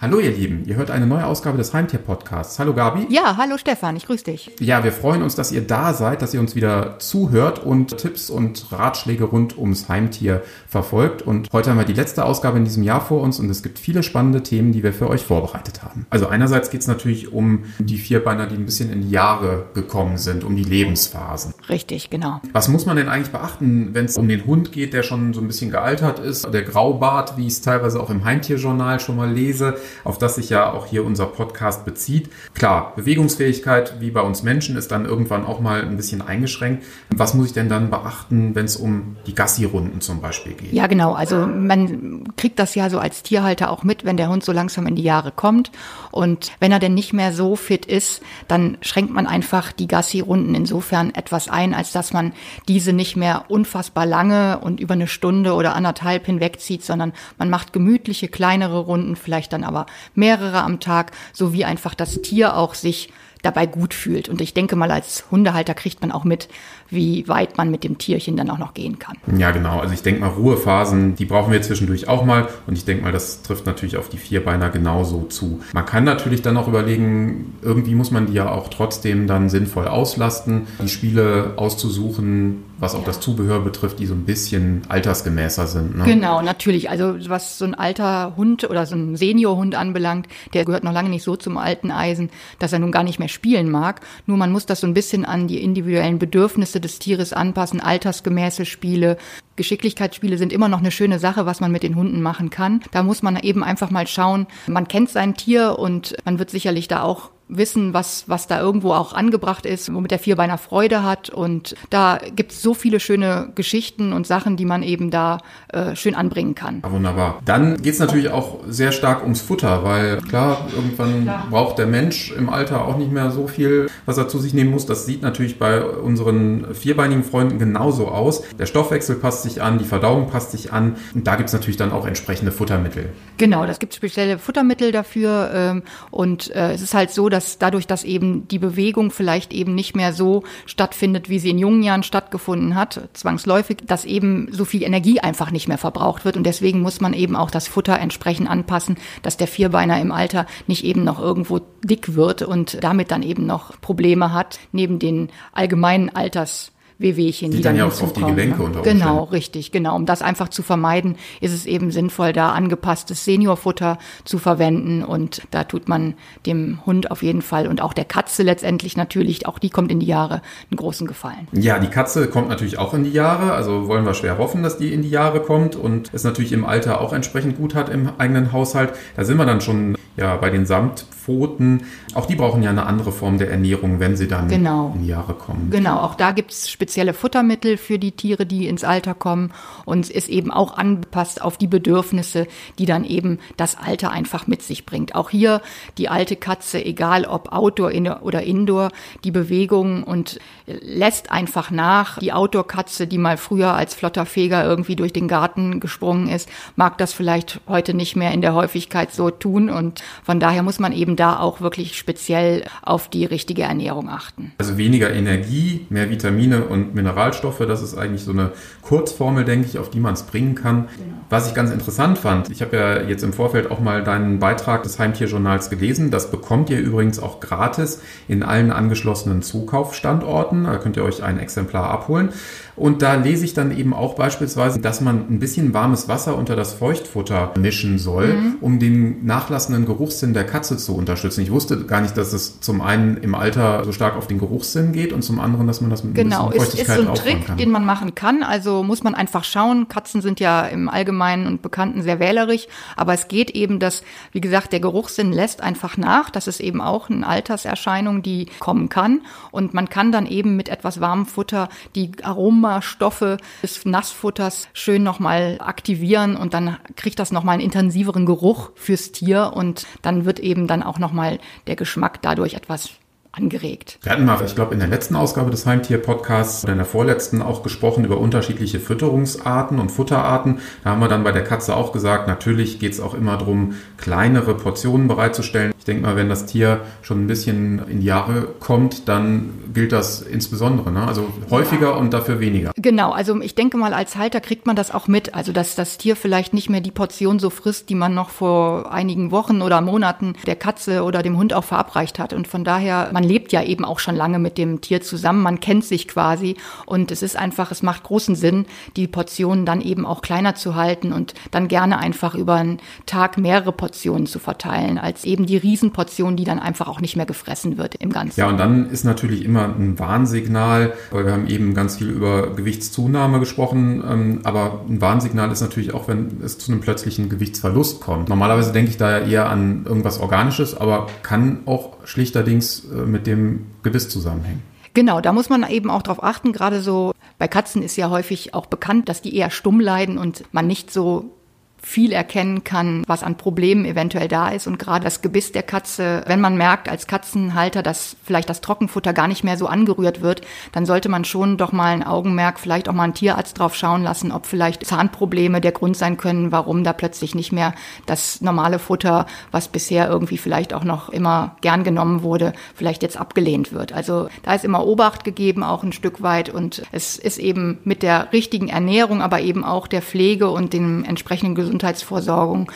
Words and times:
Hallo 0.00 0.20
ihr 0.20 0.30
Lieben, 0.30 0.62
ihr 0.64 0.76
hört 0.76 0.92
eine 0.92 1.08
neue 1.08 1.26
Ausgabe 1.26 1.58
des 1.58 1.74
Heimtier-Podcasts. 1.74 2.60
Hallo 2.60 2.72
Gabi. 2.72 3.12
Ja, 3.12 3.36
hallo 3.36 3.58
Stefan, 3.58 3.96
ich 3.96 4.06
grüße 4.06 4.26
dich. 4.26 4.52
Ja, 4.60 4.84
wir 4.84 4.92
freuen 4.92 5.22
uns, 5.22 5.34
dass 5.34 5.50
ihr 5.50 5.60
da 5.60 5.92
seid, 5.92 6.22
dass 6.22 6.32
ihr 6.32 6.38
uns 6.38 6.54
wieder 6.54 7.00
zuhört 7.00 7.64
und 7.64 7.98
Tipps 7.98 8.30
und 8.30 8.70
Ratschläge 8.70 9.24
rund 9.24 9.58
ums 9.58 9.88
Heimtier 9.88 10.44
verfolgt. 10.68 11.22
Und 11.22 11.52
heute 11.52 11.70
haben 11.70 11.78
wir 11.78 11.84
die 11.84 11.94
letzte 11.94 12.24
Ausgabe 12.24 12.58
in 12.58 12.64
diesem 12.64 12.84
Jahr 12.84 13.00
vor 13.00 13.22
uns 13.22 13.40
und 13.40 13.50
es 13.50 13.64
gibt 13.64 13.80
viele 13.80 14.04
spannende 14.04 14.44
Themen, 14.44 14.70
die 14.70 14.84
wir 14.84 14.92
für 14.92 15.10
euch 15.10 15.24
vorbereitet 15.24 15.82
haben. 15.82 16.06
Also 16.10 16.28
einerseits 16.28 16.70
geht 16.70 16.82
es 16.82 16.86
natürlich 16.86 17.32
um 17.32 17.64
die 17.80 17.98
Vierbeiner, 17.98 18.46
die 18.46 18.54
ein 18.54 18.66
bisschen 18.66 18.92
in 18.92 19.00
die 19.00 19.10
Jahre 19.10 19.66
gekommen 19.74 20.16
sind, 20.16 20.44
um 20.44 20.54
die 20.54 20.62
Lebensphasen. 20.62 21.54
Richtig, 21.68 22.08
genau. 22.08 22.40
Was 22.52 22.68
muss 22.68 22.86
man 22.86 22.96
denn 22.96 23.08
eigentlich 23.08 23.32
beachten, 23.32 23.94
wenn 23.94 24.04
es 24.04 24.16
um 24.16 24.28
den 24.28 24.46
Hund 24.46 24.70
geht, 24.70 24.94
der 24.94 25.02
schon 25.02 25.34
so 25.34 25.40
ein 25.40 25.48
bisschen 25.48 25.72
gealtert 25.72 26.20
ist, 26.20 26.54
der 26.54 26.62
Graubart, 26.62 27.36
wie 27.36 27.48
ich 27.48 27.54
es 27.54 27.62
teilweise 27.62 27.98
auch 27.98 28.10
im 28.10 28.24
Heimtierjournal 28.24 29.00
schon 29.00 29.16
mal 29.16 29.28
lese? 29.28 29.74
Auf 30.04 30.18
das 30.18 30.36
sich 30.36 30.50
ja 30.50 30.72
auch 30.72 30.86
hier 30.86 31.04
unser 31.04 31.26
Podcast 31.26 31.84
bezieht. 31.84 32.30
Klar, 32.54 32.92
Bewegungsfähigkeit 32.96 34.00
wie 34.00 34.10
bei 34.10 34.20
uns 34.20 34.42
Menschen 34.42 34.76
ist 34.76 34.90
dann 34.90 35.04
irgendwann 35.04 35.44
auch 35.44 35.60
mal 35.60 35.82
ein 35.82 35.96
bisschen 35.96 36.22
eingeschränkt. 36.22 36.84
Was 37.10 37.34
muss 37.34 37.46
ich 37.46 37.52
denn 37.52 37.68
dann 37.68 37.90
beachten, 37.90 38.54
wenn 38.54 38.64
es 38.64 38.76
um 38.76 39.16
die 39.26 39.34
Gassi-Runden 39.34 40.00
zum 40.00 40.20
Beispiel 40.20 40.54
geht? 40.54 40.72
Ja, 40.72 40.86
genau. 40.86 41.14
Also 41.14 41.46
man 41.46 42.24
kriegt 42.36 42.58
das 42.58 42.74
ja 42.74 42.90
so 42.90 42.98
als 42.98 43.22
Tierhalter 43.22 43.70
auch 43.70 43.82
mit, 43.82 44.04
wenn 44.04 44.16
der 44.16 44.28
Hund 44.28 44.44
so 44.44 44.52
langsam 44.52 44.86
in 44.86 44.96
die 44.96 45.02
Jahre 45.02 45.32
kommt. 45.32 45.70
Und 46.10 46.52
wenn 46.60 46.72
er 46.72 46.78
denn 46.78 46.94
nicht 46.94 47.12
mehr 47.12 47.32
so 47.32 47.56
fit 47.56 47.86
ist, 47.86 48.22
dann 48.48 48.78
schränkt 48.80 49.12
man 49.12 49.26
einfach 49.26 49.72
die 49.72 49.88
Gassi-Runden 49.88 50.54
insofern 50.54 51.14
etwas 51.14 51.48
ein, 51.48 51.74
als 51.74 51.92
dass 51.92 52.12
man 52.12 52.32
diese 52.66 52.92
nicht 52.92 53.16
mehr 53.16 53.44
unfassbar 53.48 54.06
lange 54.06 54.58
und 54.58 54.80
über 54.80 54.94
eine 54.94 55.06
Stunde 55.06 55.54
oder 55.54 55.74
anderthalb 55.74 56.26
hinwegzieht, 56.26 56.84
sondern 56.84 57.12
man 57.38 57.50
macht 57.50 57.72
gemütliche, 57.72 58.28
kleinere 58.28 58.80
Runden, 58.80 59.16
vielleicht 59.16 59.52
dann 59.52 59.64
aber 59.64 59.77
aber 59.78 59.86
mehrere 60.14 60.62
am 60.62 60.80
Tag, 60.80 61.12
so 61.32 61.52
wie 61.52 61.64
einfach 61.64 61.94
das 61.94 62.20
Tier 62.22 62.56
auch 62.56 62.74
sich 62.74 63.12
dabei 63.42 63.66
gut 63.66 63.94
fühlt. 63.94 64.28
Und 64.28 64.40
ich 64.40 64.52
denke 64.52 64.74
mal, 64.74 64.90
als 64.90 65.24
Hundehalter 65.30 65.74
kriegt 65.74 66.00
man 66.00 66.10
auch 66.10 66.24
mit, 66.24 66.48
wie 66.90 67.28
weit 67.28 67.56
man 67.56 67.70
mit 67.70 67.84
dem 67.84 67.96
Tierchen 67.96 68.36
dann 68.36 68.50
auch 68.50 68.58
noch 68.58 68.74
gehen 68.74 68.98
kann. 68.98 69.16
Ja, 69.36 69.52
genau. 69.52 69.78
Also 69.78 69.94
ich 69.94 70.02
denke 70.02 70.22
mal, 70.22 70.30
Ruhephasen, 70.30 71.14
die 71.14 71.24
brauchen 71.24 71.52
wir 71.52 71.62
zwischendurch 71.62 72.08
auch 72.08 72.24
mal. 72.24 72.48
Und 72.66 72.76
ich 72.76 72.84
denke 72.84 73.04
mal, 73.04 73.12
das 73.12 73.42
trifft 73.42 73.64
natürlich 73.64 73.96
auf 73.96 74.08
die 74.08 74.16
Vierbeiner 74.16 74.70
genauso 74.70 75.22
zu. 75.22 75.60
Man 75.72 75.86
kann 75.86 76.02
natürlich 76.02 76.42
dann 76.42 76.56
auch 76.56 76.66
überlegen, 76.66 77.56
irgendwie 77.62 77.94
muss 77.94 78.10
man 78.10 78.26
die 78.26 78.32
ja 78.32 78.50
auch 78.50 78.70
trotzdem 78.70 79.28
dann 79.28 79.48
sinnvoll 79.48 79.86
auslasten, 79.86 80.66
die 80.82 80.88
Spiele 80.88 81.52
auszusuchen, 81.54 82.64
was 82.78 82.94
auch 82.94 83.00
ja. 83.00 83.06
das 83.06 83.20
Zubehör 83.20 83.60
betrifft, 83.60 83.98
die 83.98 84.06
so 84.06 84.14
ein 84.14 84.24
bisschen 84.24 84.82
altersgemäßer 84.88 85.66
sind. 85.66 85.96
Ne? 85.96 86.04
Genau, 86.04 86.42
natürlich. 86.42 86.90
Also 86.90 87.16
was 87.28 87.58
so 87.58 87.64
ein 87.64 87.74
alter 87.74 88.34
Hund 88.36 88.68
oder 88.68 88.86
so 88.86 88.94
ein 88.94 89.16
Seniorhund 89.16 89.74
anbelangt, 89.74 90.28
der 90.54 90.64
gehört 90.64 90.84
noch 90.84 90.92
lange 90.92 91.08
nicht 91.08 91.24
so 91.24 91.36
zum 91.36 91.58
alten 91.58 91.90
Eisen, 91.90 92.30
dass 92.58 92.72
er 92.72 92.78
nun 92.78 92.92
gar 92.92 93.02
nicht 93.02 93.18
mehr 93.18 93.28
spielen 93.28 93.70
mag. 93.70 94.00
Nur 94.26 94.36
man 94.36 94.52
muss 94.52 94.66
das 94.66 94.80
so 94.80 94.86
ein 94.86 94.94
bisschen 94.94 95.24
an 95.24 95.48
die 95.48 95.62
individuellen 95.62 96.18
Bedürfnisse 96.18 96.80
des 96.80 96.98
Tieres 96.98 97.32
anpassen, 97.32 97.80
altersgemäße 97.80 98.64
Spiele. 98.64 99.18
Geschicklichkeitsspiele 99.56 100.38
sind 100.38 100.52
immer 100.52 100.68
noch 100.68 100.78
eine 100.78 100.92
schöne 100.92 101.18
Sache, 101.18 101.44
was 101.44 101.60
man 101.60 101.72
mit 101.72 101.82
den 101.82 101.96
Hunden 101.96 102.22
machen 102.22 102.50
kann. 102.50 102.80
Da 102.92 103.02
muss 103.02 103.22
man 103.22 103.36
eben 103.36 103.64
einfach 103.64 103.90
mal 103.90 104.06
schauen. 104.06 104.46
Man 104.68 104.86
kennt 104.86 105.10
sein 105.10 105.34
Tier 105.34 105.78
und 105.78 106.16
man 106.24 106.38
wird 106.38 106.50
sicherlich 106.50 106.86
da 106.86 107.02
auch 107.02 107.30
wissen, 107.48 107.94
was, 107.94 108.24
was 108.28 108.46
da 108.46 108.60
irgendwo 108.60 108.92
auch 108.92 109.12
angebracht 109.12 109.66
ist, 109.66 109.92
womit 109.92 110.10
der 110.10 110.18
Vierbeiner 110.18 110.58
Freude 110.58 111.02
hat. 111.02 111.30
Und 111.30 111.74
da 111.90 112.18
gibt 112.34 112.52
es 112.52 112.62
so 112.62 112.74
viele 112.74 113.00
schöne 113.00 113.50
Geschichten 113.54 114.12
und 114.12 114.26
Sachen, 114.26 114.56
die 114.56 114.64
man 114.64 114.82
eben 114.82 115.10
da 115.10 115.38
äh, 115.68 115.96
schön 115.96 116.14
anbringen 116.14 116.54
kann. 116.54 116.82
Ja, 116.82 116.92
wunderbar. 116.92 117.40
Dann 117.44 117.80
geht 117.82 117.94
es 117.94 117.98
natürlich 117.98 118.30
auch 118.30 118.60
sehr 118.68 118.92
stark 118.92 119.22
ums 119.22 119.40
Futter, 119.40 119.84
weil 119.84 120.18
klar, 120.18 120.68
irgendwann 120.74 121.22
klar. 121.22 121.46
braucht 121.50 121.78
der 121.78 121.86
Mensch 121.86 122.32
im 122.32 122.50
Alter 122.50 122.84
auch 122.84 122.96
nicht 122.96 123.12
mehr 123.12 123.30
so 123.30 123.46
viel, 123.46 123.88
was 124.06 124.18
er 124.18 124.28
zu 124.28 124.38
sich 124.38 124.54
nehmen 124.54 124.70
muss. 124.70 124.86
Das 124.86 125.06
sieht 125.06 125.22
natürlich 125.22 125.58
bei 125.58 125.82
unseren 125.82 126.74
vierbeinigen 126.74 127.24
Freunden 127.24 127.58
genauso 127.58 128.08
aus. 128.08 128.42
Der 128.58 128.66
Stoffwechsel 128.66 129.16
passt 129.16 129.42
sich 129.42 129.62
an, 129.62 129.78
die 129.78 129.84
Verdauung 129.84 130.28
passt 130.28 130.52
sich 130.52 130.72
an. 130.72 130.96
Und 131.14 131.26
da 131.26 131.36
gibt 131.36 131.48
es 131.48 131.52
natürlich 131.52 131.76
dann 131.76 131.92
auch 131.92 132.06
entsprechende 132.06 132.52
Futtermittel. 132.52 133.10
Genau, 133.38 133.66
das 133.66 133.78
gibt 133.78 133.94
spezielle 133.94 134.38
Futtermittel 134.38 134.92
dafür. 134.92 135.50
Ähm, 135.54 135.82
und 136.10 136.54
äh, 136.54 136.72
es 136.72 136.82
ist 136.82 136.94
halt 136.94 137.10
so, 137.10 137.28
dass 137.28 137.37
dass 137.38 137.56
dadurch, 137.56 137.86
dass 137.86 138.02
eben 138.02 138.48
die 138.48 138.58
Bewegung 138.58 139.12
vielleicht 139.12 139.52
eben 139.52 139.76
nicht 139.76 139.94
mehr 139.94 140.12
so 140.12 140.42
stattfindet, 140.66 141.28
wie 141.28 141.38
sie 141.38 141.50
in 141.50 141.58
jungen 141.58 141.84
Jahren 141.84 142.02
stattgefunden 142.02 142.74
hat, 142.74 143.08
zwangsläufig, 143.12 143.76
dass 143.86 144.04
eben 144.04 144.48
so 144.50 144.64
viel 144.64 144.82
Energie 144.82 145.20
einfach 145.20 145.52
nicht 145.52 145.68
mehr 145.68 145.78
verbraucht 145.78 146.24
wird. 146.24 146.36
Und 146.36 146.42
deswegen 146.42 146.80
muss 146.80 147.00
man 147.00 147.12
eben 147.12 147.36
auch 147.36 147.52
das 147.52 147.68
Futter 147.68 147.96
entsprechend 148.00 148.50
anpassen, 148.50 148.96
dass 149.22 149.36
der 149.36 149.46
Vierbeiner 149.46 150.00
im 150.00 150.10
Alter 150.10 150.46
nicht 150.66 150.84
eben 150.84 151.04
noch 151.04 151.20
irgendwo 151.20 151.60
dick 151.84 152.16
wird 152.16 152.42
und 152.42 152.82
damit 152.82 153.12
dann 153.12 153.22
eben 153.22 153.46
noch 153.46 153.80
Probleme 153.80 154.32
hat, 154.32 154.58
neben 154.72 154.98
den 154.98 155.28
allgemeinen 155.52 156.08
Alters 156.08 156.72
Wehwehchen, 156.98 157.52
die, 157.52 157.58
die 157.58 157.62
dann, 157.62 157.76
ja 157.76 157.86
auch 157.86 158.02
auf 158.02 158.12
die 158.12 158.22
Gelenke 158.22 158.58
ne? 158.58 158.64
unter 158.64 158.82
Genau, 158.82 159.24
richtig, 159.24 159.70
genau. 159.70 159.94
Um 159.94 160.04
das 160.04 160.20
einfach 160.20 160.48
zu 160.48 160.62
vermeiden, 160.62 161.16
ist 161.40 161.52
es 161.52 161.64
eben 161.64 161.92
sinnvoll, 161.92 162.32
da 162.32 162.50
angepasstes 162.50 163.24
Seniorfutter 163.24 163.98
zu 164.24 164.38
verwenden 164.38 165.04
und 165.04 165.42
da 165.52 165.64
tut 165.64 165.88
man 165.88 166.14
dem 166.44 166.84
Hund 166.86 167.10
auf 167.10 167.22
jeden 167.22 167.42
Fall 167.42 167.68
und 167.68 167.80
auch 167.80 167.92
der 167.92 168.04
Katze 168.04 168.42
letztendlich 168.42 168.96
natürlich, 168.96 169.46
auch 169.46 169.60
die 169.60 169.70
kommt 169.70 169.92
in 169.92 170.00
die 170.00 170.06
Jahre, 170.06 170.42
einen 170.70 170.76
großen 170.76 171.06
Gefallen. 171.06 171.46
Ja, 171.52 171.78
die 171.78 171.88
Katze 171.88 172.28
kommt 172.28 172.48
natürlich 172.48 172.78
auch 172.78 172.94
in 172.94 173.04
die 173.04 173.12
Jahre, 173.12 173.52
also 173.52 173.86
wollen 173.86 174.04
wir 174.04 174.14
schwer 174.14 174.38
hoffen, 174.38 174.64
dass 174.64 174.78
die 174.78 174.92
in 174.92 175.02
die 175.02 175.10
Jahre 175.10 175.40
kommt 175.40 175.76
und 175.76 176.10
es 176.12 176.24
natürlich 176.24 176.52
im 176.52 176.64
Alter 176.64 177.00
auch 177.00 177.12
entsprechend 177.12 177.56
gut 177.58 177.76
hat 177.76 177.88
im 177.88 178.10
eigenen 178.18 178.52
Haushalt. 178.52 178.92
Da 179.16 179.24
sind 179.24 179.36
wir 179.36 179.46
dann 179.46 179.60
schon 179.60 179.97
ja 180.18 180.36
bei 180.36 180.50
den 180.50 180.66
Samtpfoten. 180.66 181.84
Auch 182.14 182.26
die 182.26 182.34
brauchen 182.34 182.62
ja 182.62 182.70
eine 182.70 182.86
andere 182.86 183.12
Form 183.12 183.38
der 183.38 183.50
Ernährung, 183.50 184.00
wenn 184.00 184.16
sie 184.16 184.28
dann 184.28 184.48
genau. 184.48 184.92
in 184.94 185.02
die 185.02 185.08
Jahre 185.08 185.34
kommen. 185.34 185.70
Genau, 185.70 186.00
auch 186.00 186.14
da 186.14 186.32
gibt 186.32 186.50
es 186.50 186.68
spezielle 186.68 187.14
Futtermittel 187.14 187.76
für 187.76 187.98
die 187.98 188.12
Tiere, 188.12 188.44
die 188.44 188.66
ins 188.66 188.84
Alter 188.84 189.14
kommen 189.14 189.52
und 189.84 190.10
ist 190.10 190.28
eben 190.28 190.50
auch 190.50 190.76
angepasst 190.76 191.40
auf 191.40 191.56
die 191.56 191.66
Bedürfnisse, 191.66 192.46
die 192.78 192.86
dann 192.86 193.04
eben 193.04 193.38
das 193.56 193.76
Alter 193.76 194.10
einfach 194.10 194.46
mit 194.46 194.62
sich 194.62 194.84
bringt. 194.84 195.14
Auch 195.14 195.30
hier 195.30 195.62
die 195.96 196.08
alte 196.08 196.36
Katze, 196.36 196.84
egal 196.84 197.24
ob 197.24 197.52
Outdoor 197.52 197.92
oder 198.22 198.42
Indoor, 198.42 198.90
die 199.24 199.30
Bewegung 199.30 200.02
und 200.02 200.38
lässt 200.68 201.30
einfach 201.32 201.70
nach. 201.70 202.18
Die 202.18 202.32
Outdoor-Katze, 202.32 203.06
die 203.06 203.18
mal 203.18 203.36
früher 203.36 203.74
als 203.74 203.94
flotter 203.94 204.26
Feger 204.26 204.64
irgendwie 204.64 204.96
durch 204.96 205.12
den 205.12 205.28
Garten 205.28 205.80
gesprungen 205.80 206.28
ist, 206.28 206.48
mag 206.76 206.98
das 206.98 207.12
vielleicht 207.12 207.60
heute 207.66 207.94
nicht 207.94 208.16
mehr 208.16 208.32
in 208.32 208.42
der 208.42 208.54
Häufigkeit 208.54 209.12
so 209.12 209.30
tun 209.30 209.70
und 209.70 210.02
von 210.22 210.40
daher 210.40 210.62
muss 210.62 210.78
man 210.78 210.92
eben 210.92 211.16
da 211.16 211.38
auch 211.38 211.60
wirklich 211.60 211.96
speziell 211.96 212.64
auf 212.82 213.08
die 213.08 213.24
richtige 213.24 213.62
Ernährung 213.62 214.08
achten. 214.08 214.52
Also 214.58 214.76
weniger 214.76 215.12
Energie, 215.12 215.86
mehr 215.90 216.10
Vitamine 216.10 216.64
und 216.64 216.94
Mineralstoffe, 216.94 217.64
das 217.66 217.82
ist 217.82 217.96
eigentlich 217.96 218.22
so 218.22 218.32
eine 218.32 218.52
Kurzformel, 218.82 219.44
denke 219.44 219.66
ich, 219.68 219.78
auf 219.78 219.90
die 219.90 220.00
man 220.00 220.14
es 220.14 220.24
bringen 220.24 220.54
kann. 220.54 220.88
Genau. 220.96 221.18
Was 221.30 221.48
ich 221.48 221.54
ganz 221.54 221.70
interessant 221.70 222.18
fand, 222.18 222.50
ich 222.50 222.62
habe 222.62 222.76
ja 222.76 223.02
jetzt 223.02 223.22
im 223.22 223.32
Vorfeld 223.32 223.70
auch 223.70 223.80
mal 223.80 224.02
deinen 224.02 224.38
Beitrag 224.38 224.82
des 224.82 224.98
Heimtierjournals 224.98 225.70
gelesen. 225.70 226.10
Das 226.10 226.30
bekommt 226.30 226.70
ihr 226.70 226.78
übrigens 226.78 227.18
auch 227.18 227.40
gratis 227.40 228.02
in 228.28 228.42
allen 228.42 228.70
angeschlossenen 228.70 229.42
Zukaufstandorten. 229.42 230.57
Da 230.64 230.76
könnt 230.76 230.96
ihr 230.96 231.04
euch 231.04 231.22
ein 231.22 231.38
Exemplar 231.38 231.90
abholen. 231.90 232.30
Und 232.78 233.02
da 233.02 233.14
lese 233.14 233.44
ich 233.44 233.54
dann 233.54 233.76
eben 233.76 233.92
auch 233.92 234.14
beispielsweise, 234.14 234.80
dass 234.80 235.00
man 235.00 235.26
ein 235.28 235.38
bisschen 235.38 235.74
warmes 235.74 236.08
Wasser 236.08 236.36
unter 236.36 236.56
das 236.56 236.72
Feuchtfutter 236.74 237.52
mischen 237.58 237.98
soll, 237.98 238.34
mhm. 238.34 238.54
um 238.60 238.78
den 238.78 239.26
nachlassenden 239.26 239.84
Geruchssinn 239.86 240.34
der 240.34 240.44
Katze 240.44 240.76
zu 240.76 240.94
unterstützen. 240.96 241.42
Ich 241.42 241.50
wusste 241.50 241.84
gar 241.84 242.00
nicht, 242.00 242.16
dass 242.16 242.32
es 242.32 242.60
zum 242.60 242.80
einen 242.80 243.16
im 243.18 243.34
Alter 243.34 243.84
so 243.84 243.92
stark 243.92 244.16
auf 244.16 244.26
den 244.26 244.38
Geruchssinn 244.38 244.92
geht 244.92 245.12
und 245.12 245.22
zum 245.22 245.40
anderen, 245.40 245.66
dass 245.66 245.80
man 245.80 245.90
das 245.90 246.04
mit 246.04 246.14
genau. 246.14 246.46
ein 246.46 246.50
bisschen 246.52 246.66
Feuchtigkeit 246.66 246.98
Genau, 246.98 247.12
ist, 247.12 247.18
ist 247.18 247.26
so 247.26 247.30
ein 247.30 247.36
Trick, 247.36 247.46
kann. 247.46 247.56
den 247.58 247.70
man 247.70 247.84
machen 247.84 248.14
kann. 248.14 248.42
Also 248.42 248.82
muss 248.82 249.02
man 249.02 249.14
einfach 249.14 249.44
schauen. 249.44 249.88
Katzen 249.88 250.22
sind 250.22 250.40
ja 250.40 250.66
im 250.66 250.88
Allgemeinen 250.88 251.46
und 251.46 251.62
Bekannten 251.62 252.02
sehr 252.02 252.20
wählerig, 252.20 252.68
aber 252.96 253.14
es 253.14 253.28
geht 253.28 253.50
eben, 253.50 253.78
dass, 253.78 254.02
wie 254.32 254.40
gesagt, 254.40 254.72
der 254.72 254.80
Geruchssinn 254.80 255.32
lässt 255.32 255.62
einfach 255.62 255.96
nach. 255.96 256.30
Das 256.30 256.46
ist 256.46 256.60
eben 256.60 256.80
auch 256.80 257.10
eine 257.10 257.26
Alterserscheinung, 257.26 258.22
die 258.22 258.46
kommen 258.60 258.88
kann. 258.88 259.22
Und 259.50 259.74
man 259.74 259.88
kann 259.88 260.12
dann 260.12 260.26
eben 260.26 260.56
mit 260.56 260.68
etwas 260.68 261.00
warmem 261.00 261.26
Futter 261.26 261.68
die 261.94 262.12
Aromen 262.22 262.67
Aromastoffe 262.68 263.38
des 263.62 263.84
Nassfutters 263.84 264.68
schön 264.72 265.02
nochmal 265.02 265.58
aktivieren 265.60 266.36
und 266.36 266.54
dann 266.54 266.76
kriegt 266.96 267.18
das 267.18 267.32
nochmal 267.32 267.54
einen 267.54 267.64
intensiveren 267.64 268.26
Geruch 268.26 268.70
fürs 268.74 269.12
Tier 269.12 269.52
und 269.54 269.86
dann 270.02 270.24
wird 270.24 270.38
eben 270.38 270.66
dann 270.66 270.82
auch 270.82 270.98
nochmal 270.98 271.38
der 271.66 271.76
Geschmack 271.76 272.22
dadurch 272.22 272.54
etwas 272.54 272.90
angeregt. 273.32 273.98
Wir 274.02 274.12
hatten 274.12 274.24
mal, 274.24 274.42
ich 274.44 274.54
glaube, 274.54 274.74
in 274.74 274.80
der 274.80 274.88
letzten 274.88 275.16
Ausgabe 275.16 275.50
des 275.50 275.66
Heimtier-Podcasts 275.66 276.64
oder 276.64 276.72
in 276.72 276.78
der 276.78 276.86
vorletzten 276.86 277.42
auch 277.42 277.62
gesprochen 277.62 278.04
über 278.04 278.18
unterschiedliche 278.18 278.80
Fütterungsarten 278.80 279.78
und 279.78 279.90
Futterarten. 279.90 280.58
Da 280.84 280.90
haben 280.90 281.00
wir 281.00 281.08
dann 281.08 281.24
bei 281.24 281.32
der 281.32 281.44
Katze 281.44 281.76
auch 281.76 281.92
gesagt, 281.92 282.26
natürlich 282.26 282.78
geht 282.78 282.92
es 282.92 283.00
auch 283.00 283.14
immer 283.14 283.36
darum, 283.36 283.74
kleinere 283.96 284.54
Portionen 284.54 285.08
bereitzustellen. 285.08 285.72
Ich 285.78 285.84
denke 285.84 286.02
mal, 286.02 286.16
wenn 286.16 286.28
das 286.28 286.46
Tier 286.46 286.80
schon 287.02 287.24
ein 287.24 287.26
bisschen 287.26 287.86
in 287.88 288.00
die 288.00 288.06
Jahre 288.06 288.48
kommt, 288.60 289.08
dann 289.08 289.50
gilt 289.72 289.92
das 289.92 290.22
insbesondere. 290.22 290.90
Ne? 290.90 291.06
Also 291.06 291.28
häufiger 291.50 291.90
ja. 291.90 291.96
und 291.96 292.12
dafür 292.12 292.40
weniger. 292.40 292.72
Genau, 292.76 293.12
also 293.12 293.40
ich 293.40 293.54
denke 293.54 293.76
mal, 293.76 293.94
als 293.94 294.16
Halter 294.16 294.40
kriegt 294.40 294.66
man 294.66 294.76
das 294.76 294.92
auch 294.92 295.08
mit. 295.08 295.34
Also 295.34 295.52
dass 295.52 295.74
das 295.74 295.98
Tier 295.98 296.16
vielleicht 296.16 296.54
nicht 296.54 296.70
mehr 296.70 296.80
die 296.80 296.90
Portion 296.90 297.38
so 297.38 297.50
frisst, 297.50 297.88
die 297.88 297.94
man 297.94 298.14
noch 298.14 298.30
vor 298.30 298.92
einigen 298.92 299.30
Wochen 299.30 299.62
oder 299.62 299.80
Monaten 299.80 300.34
der 300.46 300.56
Katze 300.56 301.04
oder 301.04 301.22
dem 301.22 301.36
Hund 301.36 301.52
auch 301.52 301.64
verabreicht 301.64 302.18
hat. 302.18 302.32
Und 302.32 302.48
von 302.48 302.64
daher, 302.64 303.10
man 303.18 303.24
lebt 303.24 303.50
ja 303.50 303.64
eben 303.64 303.84
auch 303.84 303.98
schon 303.98 304.14
lange 304.14 304.38
mit 304.38 304.58
dem 304.58 304.80
Tier 304.80 305.00
zusammen, 305.00 305.42
man 305.42 305.58
kennt 305.58 305.84
sich 305.84 306.06
quasi 306.06 306.54
und 306.86 307.10
es 307.10 307.24
ist 307.24 307.36
einfach, 307.36 307.72
es 307.72 307.82
macht 307.82 308.04
großen 308.04 308.36
Sinn, 308.36 308.64
die 308.94 309.08
Portionen 309.08 309.66
dann 309.66 309.80
eben 309.80 310.06
auch 310.06 310.22
kleiner 310.22 310.54
zu 310.54 310.76
halten 310.76 311.12
und 311.12 311.34
dann 311.50 311.66
gerne 311.66 311.98
einfach 311.98 312.36
über 312.36 312.54
einen 312.54 312.78
Tag 313.06 313.36
mehrere 313.36 313.72
Portionen 313.72 314.28
zu 314.28 314.38
verteilen, 314.38 314.98
als 314.98 315.24
eben 315.24 315.46
die 315.46 315.56
Riesenportion, 315.56 316.36
die 316.36 316.44
dann 316.44 316.60
einfach 316.60 316.86
auch 316.86 317.00
nicht 317.00 317.16
mehr 317.16 317.26
gefressen 317.26 317.76
wird 317.76 317.96
im 317.96 318.12
Ganzen. 318.12 318.38
Ja, 318.38 318.48
und 318.48 318.58
dann 318.58 318.88
ist 318.88 319.04
natürlich 319.04 319.44
immer 319.44 319.64
ein 319.64 319.98
Warnsignal, 319.98 320.92
weil 321.10 321.26
wir 321.26 321.32
haben 321.32 321.48
eben 321.48 321.74
ganz 321.74 321.96
viel 321.96 322.10
über 322.10 322.54
Gewichtszunahme 322.54 323.40
gesprochen, 323.40 324.04
ähm, 324.08 324.40
aber 324.44 324.84
ein 324.88 325.00
Warnsignal 325.00 325.50
ist 325.50 325.60
natürlich 325.60 325.92
auch, 325.92 326.06
wenn 326.06 326.40
es 326.44 326.58
zu 326.58 326.70
einem 326.70 326.80
plötzlichen 326.80 327.28
Gewichtsverlust 327.28 328.00
kommt. 328.00 328.28
Normalerweise 328.28 328.70
denke 328.70 328.92
ich 328.92 328.96
da 328.96 329.18
ja 329.18 329.26
eher 329.26 329.50
an 329.50 329.86
irgendwas 329.86 330.20
Organisches, 330.20 330.76
aber 330.76 331.08
kann 331.24 331.62
auch 331.66 331.97
schlichterdings 332.08 332.84
äh, 332.84 332.94
mit 333.04 333.26
dem 333.26 333.66
Gebiss 333.82 334.08
zusammenhängen. 334.08 334.62
Genau, 334.94 335.20
da 335.20 335.32
muss 335.32 335.48
man 335.48 335.68
eben 335.68 335.90
auch 335.90 336.02
drauf 336.02 336.22
achten. 336.22 336.52
Gerade 336.52 336.80
so 336.80 337.12
bei 337.38 337.46
Katzen 337.46 337.82
ist 337.82 337.96
ja 337.96 338.10
häufig 338.10 338.54
auch 338.54 338.66
bekannt, 338.66 339.08
dass 339.08 339.22
die 339.22 339.36
eher 339.36 339.50
stumm 339.50 339.78
leiden 339.78 340.18
und 340.18 340.42
man 340.52 340.66
nicht 340.66 340.90
so 340.90 341.37
viel 341.80 342.12
erkennen 342.12 342.64
kann, 342.64 343.04
was 343.06 343.22
an 343.22 343.36
Problemen 343.36 343.84
eventuell 343.84 344.28
da 344.28 344.48
ist. 344.48 344.66
Und 344.66 344.78
gerade 344.78 345.04
das 345.04 345.22
Gebiss 345.22 345.52
der 345.52 345.62
Katze, 345.62 346.22
wenn 346.26 346.40
man 346.40 346.56
merkt 346.56 346.88
als 346.88 347.06
Katzenhalter, 347.06 347.82
dass 347.82 348.16
vielleicht 348.24 348.50
das 348.50 348.60
Trockenfutter 348.60 349.12
gar 349.12 349.28
nicht 349.28 349.44
mehr 349.44 349.56
so 349.56 349.66
angerührt 349.66 350.20
wird, 350.20 350.42
dann 350.72 350.86
sollte 350.86 351.08
man 351.08 351.24
schon 351.24 351.56
doch 351.56 351.72
mal 351.72 351.92
ein 351.94 352.02
Augenmerk, 352.02 352.58
vielleicht 352.58 352.88
auch 352.88 352.92
mal 352.92 353.04
einen 353.04 353.14
Tierarzt 353.14 353.58
drauf 353.58 353.74
schauen 353.74 354.02
lassen, 354.02 354.32
ob 354.32 354.46
vielleicht 354.46 354.84
Zahnprobleme 354.84 355.60
der 355.60 355.72
Grund 355.72 355.96
sein 355.96 356.16
können, 356.16 356.52
warum 356.52 356.84
da 356.84 356.92
plötzlich 356.92 357.34
nicht 357.34 357.52
mehr 357.52 357.74
das 358.06 358.40
normale 358.40 358.78
Futter, 358.78 359.26
was 359.50 359.68
bisher 359.68 360.08
irgendwie 360.08 360.38
vielleicht 360.38 360.74
auch 360.74 360.84
noch 360.84 361.08
immer 361.08 361.56
gern 361.60 361.84
genommen 361.84 362.22
wurde, 362.22 362.52
vielleicht 362.74 363.02
jetzt 363.02 363.18
abgelehnt 363.18 363.72
wird. 363.72 363.92
Also 363.92 364.28
da 364.42 364.54
ist 364.54 364.64
immer 364.64 364.86
Obacht 364.86 365.24
gegeben, 365.24 365.62
auch 365.62 365.82
ein 365.82 365.92
Stück 365.92 366.22
weit. 366.22 366.48
Und 366.48 366.82
es 366.92 367.16
ist 367.16 367.38
eben 367.38 367.78
mit 367.84 368.02
der 368.02 368.32
richtigen 368.32 368.68
Ernährung, 368.68 369.22
aber 369.22 369.40
eben 369.40 369.64
auch 369.64 369.86
der 369.86 370.02
Pflege 370.02 370.50
und 370.50 370.72
dem 370.72 371.04
entsprechenden 371.04 371.54
Gesundheitsvorsorgung, 371.68 372.72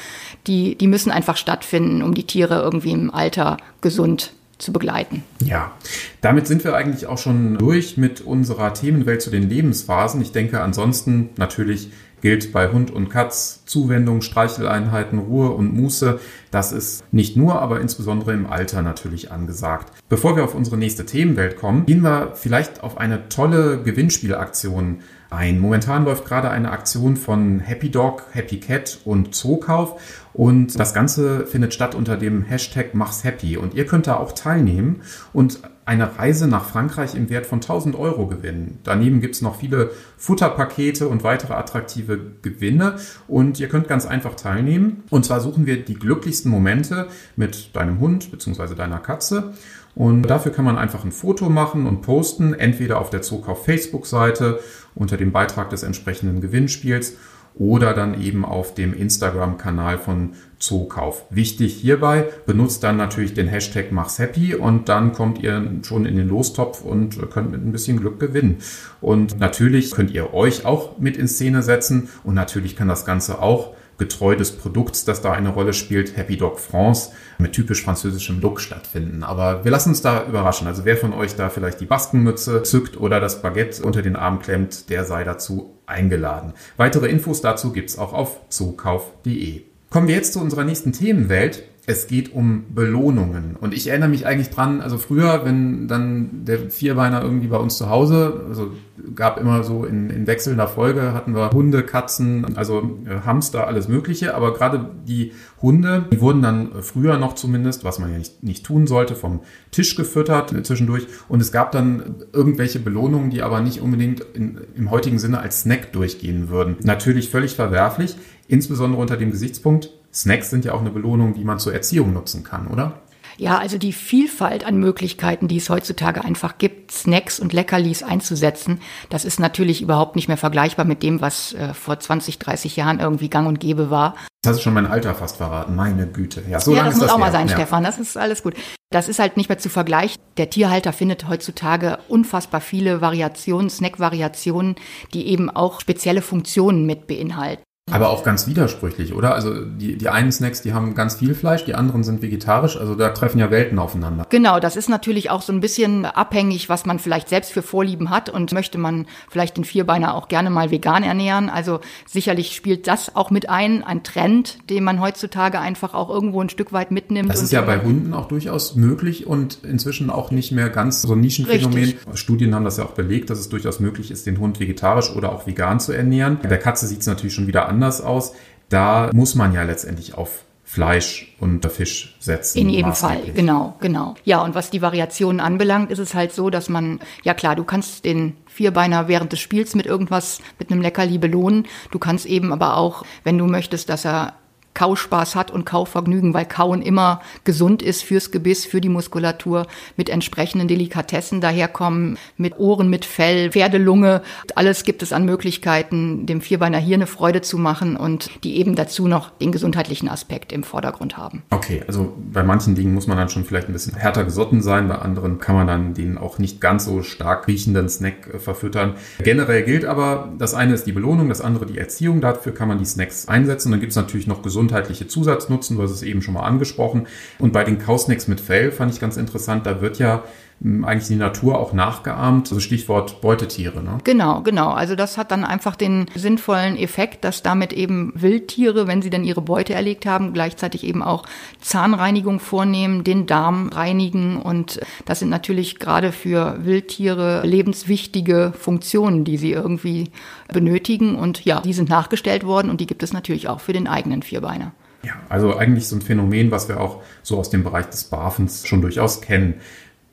die, 0.46 0.76
die 0.76 0.86
müssen 0.86 1.10
einfach 1.10 1.36
stattfinden, 1.36 2.02
um 2.02 2.14
die 2.14 2.26
Tiere 2.26 2.60
irgendwie 2.60 2.92
im 2.92 3.12
Alter 3.12 3.56
gesund 3.80 4.32
zu 4.58 4.72
begleiten. 4.72 5.24
Ja, 5.44 5.72
damit 6.20 6.46
sind 6.46 6.62
wir 6.62 6.76
eigentlich 6.76 7.06
auch 7.06 7.18
schon 7.18 7.58
durch 7.58 7.96
mit 7.96 8.20
unserer 8.20 8.74
Themenwelt 8.74 9.22
zu 9.22 9.30
den 9.30 9.48
Lebensphasen. 9.48 10.20
Ich 10.20 10.32
denke, 10.32 10.60
ansonsten 10.60 11.30
natürlich 11.36 11.88
gilt 12.22 12.52
bei 12.52 12.72
Hund 12.72 12.90
und 12.90 13.10
Katz 13.10 13.64
Zuwendung, 13.66 14.22
Streicheleinheiten, 14.22 15.18
Ruhe 15.18 15.50
und 15.50 15.74
Muße. 15.74 16.18
Das 16.50 16.72
ist 16.72 17.04
nicht 17.12 17.36
nur, 17.36 17.60
aber 17.60 17.80
insbesondere 17.80 18.32
im 18.32 18.46
Alter 18.46 18.80
natürlich 18.80 19.30
angesagt. 19.30 19.92
Bevor 20.08 20.36
wir 20.36 20.44
auf 20.44 20.54
unsere 20.54 20.78
nächste 20.78 21.04
Themenwelt 21.04 21.56
kommen, 21.56 21.84
gehen 21.84 22.02
wir 22.02 22.32
vielleicht 22.34 22.82
auf 22.82 22.96
eine 22.96 23.28
tolle 23.28 23.82
Gewinnspielaktion 23.82 25.00
ein. 25.32 25.58
Momentan 25.58 26.04
läuft 26.04 26.24
gerade 26.24 26.50
eine 26.50 26.70
Aktion 26.70 27.16
von 27.16 27.60
Happy 27.60 27.90
Dog, 27.90 28.24
Happy 28.32 28.60
Cat 28.60 28.98
und 29.04 29.34
Zookauf 29.34 30.00
und 30.34 30.78
das 30.78 30.94
Ganze 30.94 31.46
findet 31.46 31.74
statt 31.74 31.94
unter 31.94 32.16
dem 32.16 32.42
Hashtag 32.42 32.94
Mach's 32.94 33.24
Happy 33.24 33.56
und 33.56 33.74
ihr 33.74 33.86
könnt 33.86 34.06
da 34.06 34.16
auch 34.16 34.32
teilnehmen 34.32 35.02
und 35.32 35.60
eine 35.84 36.16
Reise 36.16 36.46
nach 36.46 36.64
Frankreich 36.64 37.14
im 37.16 37.28
Wert 37.28 37.44
von 37.44 37.58
1000 37.58 37.96
Euro 37.96 38.28
gewinnen. 38.28 38.78
Daneben 38.84 39.20
gibt's 39.20 39.42
noch 39.42 39.56
viele 39.56 39.90
Futterpakete 40.16 41.08
und 41.08 41.24
weitere 41.24 41.54
attraktive 41.54 42.20
Gewinne 42.40 42.96
und 43.26 43.58
ihr 43.58 43.68
könnt 43.68 43.88
ganz 43.88 44.06
einfach 44.06 44.34
teilnehmen. 44.36 45.02
Und 45.10 45.24
zwar 45.24 45.40
suchen 45.40 45.66
wir 45.66 45.84
die 45.84 45.94
glücklichsten 45.94 46.50
Momente 46.50 47.08
mit 47.34 47.74
deinem 47.74 47.98
Hund 47.98 48.30
bzw. 48.30 48.76
deiner 48.76 49.00
Katze 49.00 49.52
und 49.94 50.22
dafür 50.22 50.52
kann 50.52 50.64
man 50.64 50.78
einfach 50.78 51.04
ein 51.04 51.12
Foto 51.12 51.50
machen 51.50 51.86
und 51.86 52.00
posten, 52.02 52.54
entweder 52.54 52.98
auf 52.98 53.10
der 53.10 53.22
Zookauf 53.22 53.64
Facebook-Seite 53.64 54.60
unter 54.94 55.16
dem 55.16 55.32
Beitrag 55.32 55.70
des 55.70 55.82
entsprechenden 55.82 56.40
Gewinnspiels 56.40 57.16
oder 57.54 57.94
dann 57.94 58.20
eben 58.20 58.44
auf 58.44 58.74
dem 58.74 58.94
Instagram-Kanal 58.94 59.98
von 59.98 60.30
Zookauf. 60.58 61.24
Wichtig 61.30 61.74
hierbei, 61.74 62.26
benutzt 62.46 62.82
dann 62.84 62.96
natürlich 62.96 63.34
den 63.34 63.48
Hashtag 63.48 63.90
Mach's 63.90 64.18
Happy 64.18 64.54
und 64.54 64.88
dann 64.88 65.12
kommt 65.12 65.42
ihr 65.42 65.70
schon 65.82 66.06
in 66.06 66.16
den 66.16 66.28
Lostopf 66.28 66.82
und 66.82 67.18
könnt 67.30 67.50
mit 67.50 67.64
ein 67.64 67.72
bisschen 67.72 67.98
Glück 67.98 68.20
gewinnen. 68.20 68.58
Und 69.00 69.40
natürlich 69.40 69.90
könnt 69.90 70.12
ihr 70.12 70.32
euch 70.32 70.64
auch 70.64 70.98
mit 70.98 71.16
in 71.16 71.28
Szene 71.28 71.62
setzen 71.62 72.08
und 72.22 72.34
natürlich 72.34 72.76
kann 72.76 72.88
das 72.88 73.04
Ganze 73.04 73.42
auch 73.42 73.74
getreu 73.98 74.36
des 74.36 74.52
Produkts, 74.52 75.04
das 75.04 75.22
da 75.22 75.32
eine 75.32 75.50
Rolle 75.50 75.72
spielt, 75.72 76.16
Happy 76.16 76.36
Dog 76.36 76.58
France, 76.58 77.10
mit 77.38 77.52
typisch 77.52 77.82
französischem 77.82 78.40
Look 78.40 78.60
stattfinden. 78.60 79.22
Aber 79.22 79.64
wir 79.64 79.70
lassen 79.70 79.90
uns 79.90 80.02
da 80.02 80.26
überraschen. 80.26 80.66
Also 80.66 80.84
wer 80.84 80.96
von 80.96 81.12
euch 81.12 81.36
da 81.36 81.50
vielleicht 81.50 81.80
die 81.80 81.86
Baskenmütze 81.86 82.62
zückt 82.62 82.98
oder 82.98 83.20
das 83.20 83.42
Baguette 83.42 83.82
unter 83.82 84.02
den 84.02 84.16
Arm 84.16 84.40
klemmt, 84.40 84.90
der 84.90 85.04
sei 85.04 85.24
dazu 85.24 85.74
eingeladen. 85.86 86.54
Weitere 86.76 87.08
Infos 87.08 87.40
dazu 87.40 87.72
gibt's 87.72 87.98
auch 87.98 88.12
auf 88.12 88.40
zookauf.de. 88.48 89.62
Kommen 89.90 90.08
wir 90.08 90.14
jetzt 90.14 90.32
zu 90.32 90.40
unserer 90.40 90.64
nächsten 90.64 90.92
Themenwelt 90.92 91.64
es 91.84 92.06
geht 92.06 92.32
um 92.32 92.64
Belohnungen. 92.72 93.56
Und 93.60 93.74
ich 93.74 93.88
erinnere 93.88 94.08
mich 94.08 94.24
eigentlich 94.24 94.50
dran, 94.50 94.80
also 94.80 94.98
früher, 94.98 95.44
wenn 95.44 95.88
dann 95.88 96.44
der 96.44 96.70
Vierbeiner 96.70 97.22
irgendwie 97.22 97.48
bei 97.48 97.56
uns 97.56 97.76
zu 97.76 97.90
Hause, 97.90 98.44
also 98.48 98.70
gab 99.16 99.40
immer 99.40 99.64
so 99.64 99.84
in, 99.84 100.08
in 100.08 100.28
wechselnder 100.28 100.68
Folge, 100.68 101.12
hatten 101.12 101.34
wir 101.34 101.50
Hunde, 101.50 101.82
Katzen, 101.82 102.56
also 102.56 102.98
äh, 103.04 103.26
Hamster, 103.26 103.66
alles 103.66 103.88
Mögliche. 103.88 104.36
Aber 104.36 104.54
gerade 104.54 104.90
die 105.08 105.32
Hunde, 105.60 106.04
die 106.12 106.20
wurden 106.20 106.40
dann 106.40 106.82
früher 106.82 107.18
noch 107.18 107.34
zumindest, 107.34 107.82
was 107.82 107.98
man 107.98 108.12
ja 108.12 108.18
nicht, 108.18 108.44
nicht 108.44 108.64
tun 108.64 108.86
sollte, 108.86 109.16
vom 109.16 109.40
Tisch 109.72 109.96
gefüttert 109.96 110.52
äh, 110.52 110.62
zwischendurch. 110.62 111.08
Und 111.28 111.42
es 111.42 111.50
gab 111.50 111.72
dann 111.72 112.14
irgendwelche 112.32 112.78
Belohnungen, 112.78 113.30
die 113.30 113.42
aber 113.42 113.60
nicht 113.60 113.80
unbedingt 113.80 114.20
in, 114.20 114.60
im 114.76 114.92
heutigen 114.92 115.18
Sinne 115.18 115.40
als 115.40 115.62
Snack 115.62 115.92
durchgehen 115.92 116.48
würden. 116.48 116.76
Natürlich 116.84 117.28
völlig 117.28 117.56
verwerflich, 117.56 118.14
insbesondere 118.46 119.02
unter 119.02 119.16
dem 119.16 119.32
Gesichtspunkt, 119.32 119.90
Snacks 120.12 120.50
sind 120.50 120.64
ja 120.64 120.74
auch 120.74 120.80
eine 120.80 120.90
Belohnung, 120.90 121.34
die 121.34 121.44
man 121.44 121.58
zur 121.58 121.72
Erziehung 121.72 122.12
nutzen 122.12 122.44
kann, 122.44 122.66
oder? 122.66 123.00
Ja, 123.38 123.58
also 123.58 123.78
die 123.78 123.92
Vielfalt 123.92 124.64
an 124.64 124.76
Möglichkeiten, 124.76 125.48
die 125.48 125.56
es 125.56 125.70
heutzutage 125.70 126.24
einfach 126.24 126.58
gibt, 126.58 126.92
Snacks 126.92 127.40
und 127.40 127.52
Leckerlis 127.52 128.02
einzusetzen, 128.02 128.80
das 129.08 129.24
ist 129.24 129.40
natürlich 129.40 129.82
überhaupt 129.82 130.16
nicht 130.16 130.28
mehr 130.28 130.36
vergleichbar 130.36 130.84
mit 130.84 131.02
dem, 131.02 131.20
was 131.20 131.54
äh, 131.54 131.74
vor 131.74 131.98
20, 131.98 132.38
30 132.38 132.76
Jahren 132.76 133.00
irgendwie 133.00 133.30
gang 133.30 133.48
und 133.48 133.58
gäbe 133.58 133.90
war. 133.90 134.14
Das 134.42 134.50
hast 134.50 134.58
du 134.58 134.62
schon 134.64 134.74
mein 134.74 134.86
Alter 134.86 135.14
fast 135.14 135.36
verraten, 135.36 135.74
meine 135.74 136.06
Güte. 136.06 136.42
Ja, 136.48 136.60
so 136.60 136.74
ja 136.74 136.84
das 136.84 136.94
muss 136.94 137.04
das 137.04 137.12
auch 137.12 137.18
mal 137.18 137.32
sein, 137.32 137.48
ja. 137.48 137.54
Stefan, 137.54 137.84
das 137.84 137.98
ist 137.98 138.16
alles 138.16 138.42
gut. 138.42 138.54
Das 138.90 139.08
ist 139.08 139.18
halt 139.18 139.36
nicht 139.36 139.48
mehr 139.48 139.58
zu 139.58 139.70
vergleichen. 139.70 140.20
Der 140.36 140.50
Tierhalter 140.50 140.92
findet 140.92 141.28
heutzutage 141.28 141.98
unfassbar 142.08 142.60
viele 142.60 143.00
Variationen, 143.00 143.70
Snack-Variationen, 143.70 144.76
die 145.14 145.28
eben 145.28 145.48
auch 145.48 145.80
spezielle 145.80 146.22
Funktionen 146.22 146.84
mit 146.84 147.06
beinhalten. 147.06 147.62
Aber 147.92 148.10
auch 148.10 148.24
ganz 148.24 148.46
widersprüchlich, 148.46 149.14
oder? 149.14 149.34
Also 149.34 149.64
die, 149.64 149.96
die 149.96 150.08
einen 150.08 150.32
Snacks, 150.32 150.62
die 150.62 150.72
haben 150.72 150.94
ganz 150.94 151.16
viel 151.16 151.34
Fleisch, 151.34 151.64
die 151.64 151.74
anderen 151.74 152.04
sind 152.04 152.22
vegetarisch. 152.22 152.76
Also 152.76 152.94
da 152.94 153.10
treffen 153.10 153.38
ja 153.38 153.50
Welten 153.50 153.78
aufeinander. 153.78 154.26
Genau, 154.28 154.60
das 154.60 154.76
ist 154.76 154.88
natürlich 154.88 155.30
auch 155.30 155.42
so 155.42 155.52
ein 155.52 155.60
bisschen 155.60 156.04
abhängig, 156.04 156.68
was 156.68 156.86
man 156.86 156.98
vielleicht 156.98 157.28
selbst 157.28 157.52
für 157.52 157.62
Vorlieben 157.62 158.10
hat 158.10 158.28
und 158.28 158.52
möchte 158.52 158.78
man 158.78 159.06
vielleicht 159.30 159.56
den 159.56 159.64
Vierbeiner 159.64 160.14
auch 160.14 160.28
gerne 160.28 160.50
mal 160.50 160.70
vegan 160.70 161.02
ernähren. 161.02 161.48
Also 161.48 161.80
sicherlich 162.06 162.54
spielt 162.54 162.86
das 162.86 163.14
auch 163.14 163.30
mit 163.30 163.48
ein, 163.48 163.82
ein 163.84 164.02
Trend, 164.02 164.58
den 164.70 164.84
man 164.84 165.00
heutzutage 165.00 165.60
einfach 165.60 165.94
auch 165.94 166.08
irgendwo 166.10 166.40
ein 166.40 166.48
Stück 166.48 166.72
weit 166.72 166.90
mitnimmt. 166.90 167.30
Das 167.30 167.42
ist 167.42 167.52
ja 167.52 167.62
bei 167.62 167.80
Hunden 167.80 168.14
auch 168.14 168.28
durchaus 168.28 168.74
möglich 168.74 169.26
und 169.26 169.58
inzwischen 169.64 170.10
auch 170.10 170.30
nicht 170.30 170.52
mehr 170.52 170.70
ganz 170.70 171.02
so 171.02 171.12
ein 171.12 171.20
Nischenphänomen. 171.20 171.78
Richtig. 171.78 172.18
Studien 172.18 172.54
haben 172.54 172.64
das 172.64 172.78
ja 172.78 172.84
auch 172.84 172.92
belegt, 172.92 173.30
dass 173.30 173.38
es 173.38 173.48
durchaus 173.48 173.80
möglich 173.80 174.10
ist, 174.10 174.26
den 174.26 174.38
Hund 174.38 174.60
vegetarisch 174.60 175.10
oder 175.10 175.32
auch 175.32 175.46
vegan 175.46 175.80
zu 175.80 175.92
ernähren. 175.92 176.38
Bei 176.42 176.48
der 176.48 176.58
Katze 176.58 176.86
sieht 176.86 177.00
es 177.00 177.06
natürlich 177.06 177.34
schon 177.34 177.46
wieder 177.46 177.68
anders 177.68 177.81
aus. 177.82 178.34
Da 178.68 179.10
muss 179.12 179.34
man 179.34 179.52
ja 179.52 179.62
letztendlich 179.64 180.14
auf 180.14 180.44
Fleisch 180.72 181.34
und 181.38 181.66
Fisch 181.66 182.16
setzen. 182.18 182.56
In 182.56 182.70
jedem 182.70 182.94
Fall, 182.94 183.20
genau, 183.34 183.74
genau. 183.80 184.14
Ja, 184.24 184.42
und 184.42 184.54
was 184.54 184.70
die 184.70 184.80
Variationen 184.80 185.38
anbelangt, 185.38 185.90
ist 185.90 185.98
es 185.98 186.14
halt 186.14 186.32
so, 186.32 186.48
dass 186.48 186.70
man, 186.70 187.00
ja 187.24 187.34
klar, 187.34 187.56
du 187.56 187.64
kannst 187.64 188.06
den 188.06 188.38
Vierbeiner 188.46 189.06
während 189.06 189.32
des 189.32 189.40
Spiels 189.40 189.74
mit 189.74 189.84
irgendwas, 189.84 190.40
mit 190.58 190.70
einem 190.70 190.80
Leckerli 190.80 191.18
belohnen. 191.18 191.66
Du 191.90 191.98
kannst 191.98 192.24
eben 192.24 192.54
aber 192.54 192.78
auch, 192.78 193.04
wenn 193.22 193.36
du 193.36 193.46
möchtest, 193.46 193.90
dass 193.90 194.06
er 194.06 194.32
Kauspaß 194.74 195.36
hat 195.36 195.50
und 195.50 195.64
Kauvergnügen, 195.64 196.34
weil 196.34 196.46
Kauen 196.46 196.82
immer 196.82 197.20
gesund 197.44 197.82
ist 197.82 198.02
fürs 198.02 198.30
Gebiss, 198.30 198.64
für 198.64 198.80
die 198.80 198.88
Muskulatur, 198.88 199.66
mit 199.96 200.08
entsprechenden 200.08 200.68
Delikatessen 200.68 201.40
daherkommen, 201.40 202.18
mit 202.36 202.58
Ohren, 202.58 202.88
mit 202.88 203.04
Fell, 203.04 203.52
Pferdelunge. 203.52 204.22
Alles 204.54 204.84
gibt 204.84 205.02
es 205.02 205.12
an 205.12 205.24
Möglichkeiten, 205.24 206.26
dem 206.26 206.40
Vierbeiner 206.40 206.78
hier 206.78 206.96
eine 206.96 207.06
Freude 207.06 207.42
zu 207.42 207.58
machen 207.58 207.96
und 207.96 208.30
die 208.44 208.56
eben 208.56 208.74
dazu 208.74 209.08
noch 209.08 209.30
den 209.30 209.52
gesundheitlichen 209.52 210.08
Aspekt 210.08 210.52
im 210.52 210.62
Vordergrund 210.62 211.16
haben. 211.16 211.42
Okay, 211.50 211.82
also 211.86 212.14
bei 212.32 212.42
manchen 212.42 212.74
Dingen 212.74 212.94
muss 212.94 213.06
man 213.06 213.16
dann 213.16 213.28
schon 213.28 213.44
vielleicht 213.44 213.68
ein 213.68 213.72
bisschen 213.72 213.94
härter 213.94 214.24
gesotten 214.24 214.62
sein, 214.62 214.88
bei 214.88 214.96
anderen 214.96 215.38
kann 215.38 215.54
man 215.54 215.66
dann 215.66 215.94
den 215.94 216.18
auch 216.18 216.38
nicht 216.38 216.60
ganz 216.60 216.84
so 216.84 217.02
stark 217.02 217.46
riechenden 217.48 217.88
Snack 217.88 218.34
äh, 218.34 218.38
verfüttern. 218.38 218.94
Generell 219.18 219.62
gilt 219.62 219.84
aber, 219.84 220.32
das 220.38 220.54
eine 220.54 220.74
ist 220.74 220.86
die 220.86 220.92
Belohnung, 220.92 221.28
das 221.28 221.40
andere 221.40 221.66
die 221.66 221.78
Erziehung. 221.78 222.20
Dafür 222.20 222.54
kann 222.54 222.68
man 222.68 222.78
die 222.78 222.84
Snacks 222.84 223.28
einsetzen. 223.28 223.70
Dann 223.70 223.80
gibt 223.80 223.90
es 223.90 223.96
natürlich 223.96 224.26
noch 224.26 224.42
gesunde 224.42 224.61
gesundheitliche 224.62 225.08
Zusatznutzen, 225.08 225.76
du 225.76 225.82
hast 225.82 225.90
es 225.90 226.02
eben 226.02 226.22
schon 226.22 226.34
mal 226.34 226.42
angesprochen. 226.42 227.06
Und 227.38 227.52
bei 227.52 227.64
den 227.64 227.78
Kausnacks 227.78 228.28
mit 228.28 228.40
Fell 228.40 228.70
fand 228.70 228.92
ich 228.94 229.00
ganz 229.00 229.16
interessant, 229.16 229.66
da 229.66 229.80
wird 229.80 229.98
ja 229.98 230.22
eigentlich 230.64 231.08
die 231.08 231.16
Natur 231.16 231.58
auch 231.58 231.72
nachgeahmt, 231.72 232.48
also 232.48 232.60
Stichwort 232.60 233.20
Beutetiere. 233.20 233.82
Ne? 233.82 233.98
Genau, 234.04 234.42
genau. 234.42 234.70
Also 234.70 234.94
das 234.94 235.18
hat 235.18 235.32
dann 235.32 235.44
einfach 235.44 235.74
den 235.74 236.06
sinnvollen 236.14 236.76
Effekt, 236.76 237.24
dass 237.24 237.42
damit 237.42 237.72
eben 237.72 238.12
Wildtiere, 238.14 238.86
wenn 238.86 239.02
sie 239.02 239.10
dann 239.10 239.24
ihre 239.24 239.42
Beute 239.42 239.74
erlegt 239.74 240.06
haben, 240.06 240.32
gleichzeitig 240.32 240.84
eben 240.84 241.02
auch 241.02 241.24
Zahnreinigung 241.60 242.38
vornehmen, 242.38 243.02
den 243.02 243.26
Darm 243.26 243.70
reinigen 243.70 244.40
und 244.40 244.80
das 245.04 245.18
sind 245.18 245.30
natürlich 245.30 245.80
gerade 245.80 246.12
für 246.12 246.64
Wildtiere 246.64 247.42
lebenswichtige 247.44 248.52
Funktionen, 248.56 249.24
die 249.24 249.38
sie 249.38 249.52
irgendwie 249.52 250.10
benötigen 250.52 251.16
und 251.16 251.44
ja, 251.44 251.60
die 251.60 251.72
sind 251.72 251.88
nachgestellt 251.88 252.44
worden 252.44 252.70
und 252.70 252.80
die 252.80 252.86
gibt 252.86 253.02
es 253.02 253.12
natürlich 253.12 253.48
auch 253.48 253.60
für 253.60 253.72
den 253.72 253.88
eigenen 253.88 254.22
Vierbeiner. 254.22 254.72
Ja, 255.04 255.14
also 255.28 255.56
eigentlich 255.56 255.88
so 255.88 255.96
ein 255.96 256.02
Phänomen, 256.02 256.52
was 256.52 256.68
wir 256.68 256.80
auch 256.80 257.02
so 257.24 257.36
aus 257.38 257.50
dem 257.50 257.64
Bereich 257.64 257.86
des 257.86 258.04
Barfens 258.04 258.64
schon 258.66 258.80
durchaus 258.80 259.20
kennen. 259.20 259.54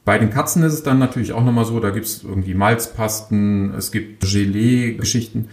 Bei 0.05 0.17
den 0.17 0.29
Katzen 0.29 0.63
ist 0.63 0.73
es 0.73 0.83
dann 0.83 0.99
natürlich 0.99 1.33
auch 1.33 1.43
nochmal 1.43 1.65
so, 1.65 1.79
da 1.79 1.91
gibt 1.91 2.05
es 2.05 2.23
irgendwie 2.23 2.53
Malzpasten, 2.53 3.73
es 3.75 3.91
gibt 3.91 4.21
Gelee-Geschichten. 4.21 5.49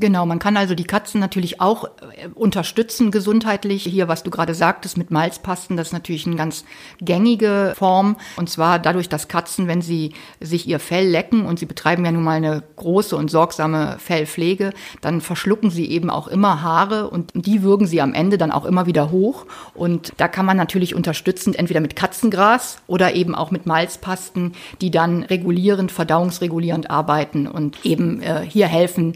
Genau, 0.00 0.26
man 0.26 0.38
kann 0.38 0.56
also 0.56 0.76
die 0.76 0.84
Katzen 0.84 1.20
natürlich 1.20 1.60
auch 1.60 1.84
äh, 1.84 2.28
unterstützen 2.32 3.10
gesundheitlich. 3.10 3.82
Hier, 3.82 4.06
was 4.06 4.22
du 4.22 4.30
gerade 4.30 4.54
sagtest 4.54 4.96
mit 4.96 5.10
Malzpasten, 5.10 5.76
das 5.76 5.88
ist 5.88 5.92
natürlich 5.92 6.24
eine 6.24 6.36
ganz 6.36 6.64
gängige 7.00 7.74
Form. 7.76 8.16
Und 8.36 8.48
zwar 8.48 8.78
dadurch, 8.78 9.08
dass 9.08 9.26
Katzen, 9.26 9.66
wenn 9.66 9.82
sie 9.82 10.12
sich 10.40 10.68
ihr 10.68 10.78
Fell 10.78 11.08
lecken 11.08 11.46
und 11.46 11.58
sie 11.58 11.66
betreiben 11.66 12.04
ja 12.04 12.12
nun 12.12 12.22
mal 12.22 12.36
eine 12.36 12.62
große 12.76 13.16
und 13.16 13.28
sorgsame 13.28 13.96
Fellpflege, 13.98 14.72
dann 15.00 15.20
verschlucken 15.20 15.70
sie 15.70 15.90
eben 15.90 16.10
auch 16.10 16.28
immer 16.28 16.62
Haare 16.62 17.10
und 17.10 17.32
die 17.34 17.64
würgen 17.64 17.88
sie 17.88 18.00
am 18.00 18.14
Ende 18.14 18.38
dann 18.38 18.52
auch 18.52 18.66
immer 18.66 18.86
wieder 18.86 19.10
hoch. 19.10 19.46
Und 19.74 20.12
da 20.18 20.28
kann 20.28 20.46
man 20.46 20.56
natürlich 20.56 20.94
unterstützend 20.94 21.58
entweder 21.58 21.80
mit 21.80 21.96
Katzengras 21.96 22.78
oder 22.86 23.14
eben 23.14 23.34
auch 23.34 23.50
mit 23.50 23.66
Malzpasten, 23.66 24.52
die 24.80 24.92
dann 24.92 25.24
regulierend, 25.24 25.90
verdauungsregulierend 25.90 26.88
arbeiten 26.88 27.48
und 27.48 27.84
eben 27.84 28.22
äh, 28.22 28.46
hier 28.48 28.68
helfen, 28.68 29.14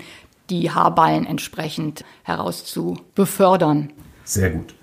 die 0.52 0.70
Haarballen 0.70 1.26
entsprechend 1.26 2.04
heraus 2.22 2.64
zu 2.64 2.98
befördern. 3.14 3.92
Sehr 4.24 4.50
gut. 4.50 4.74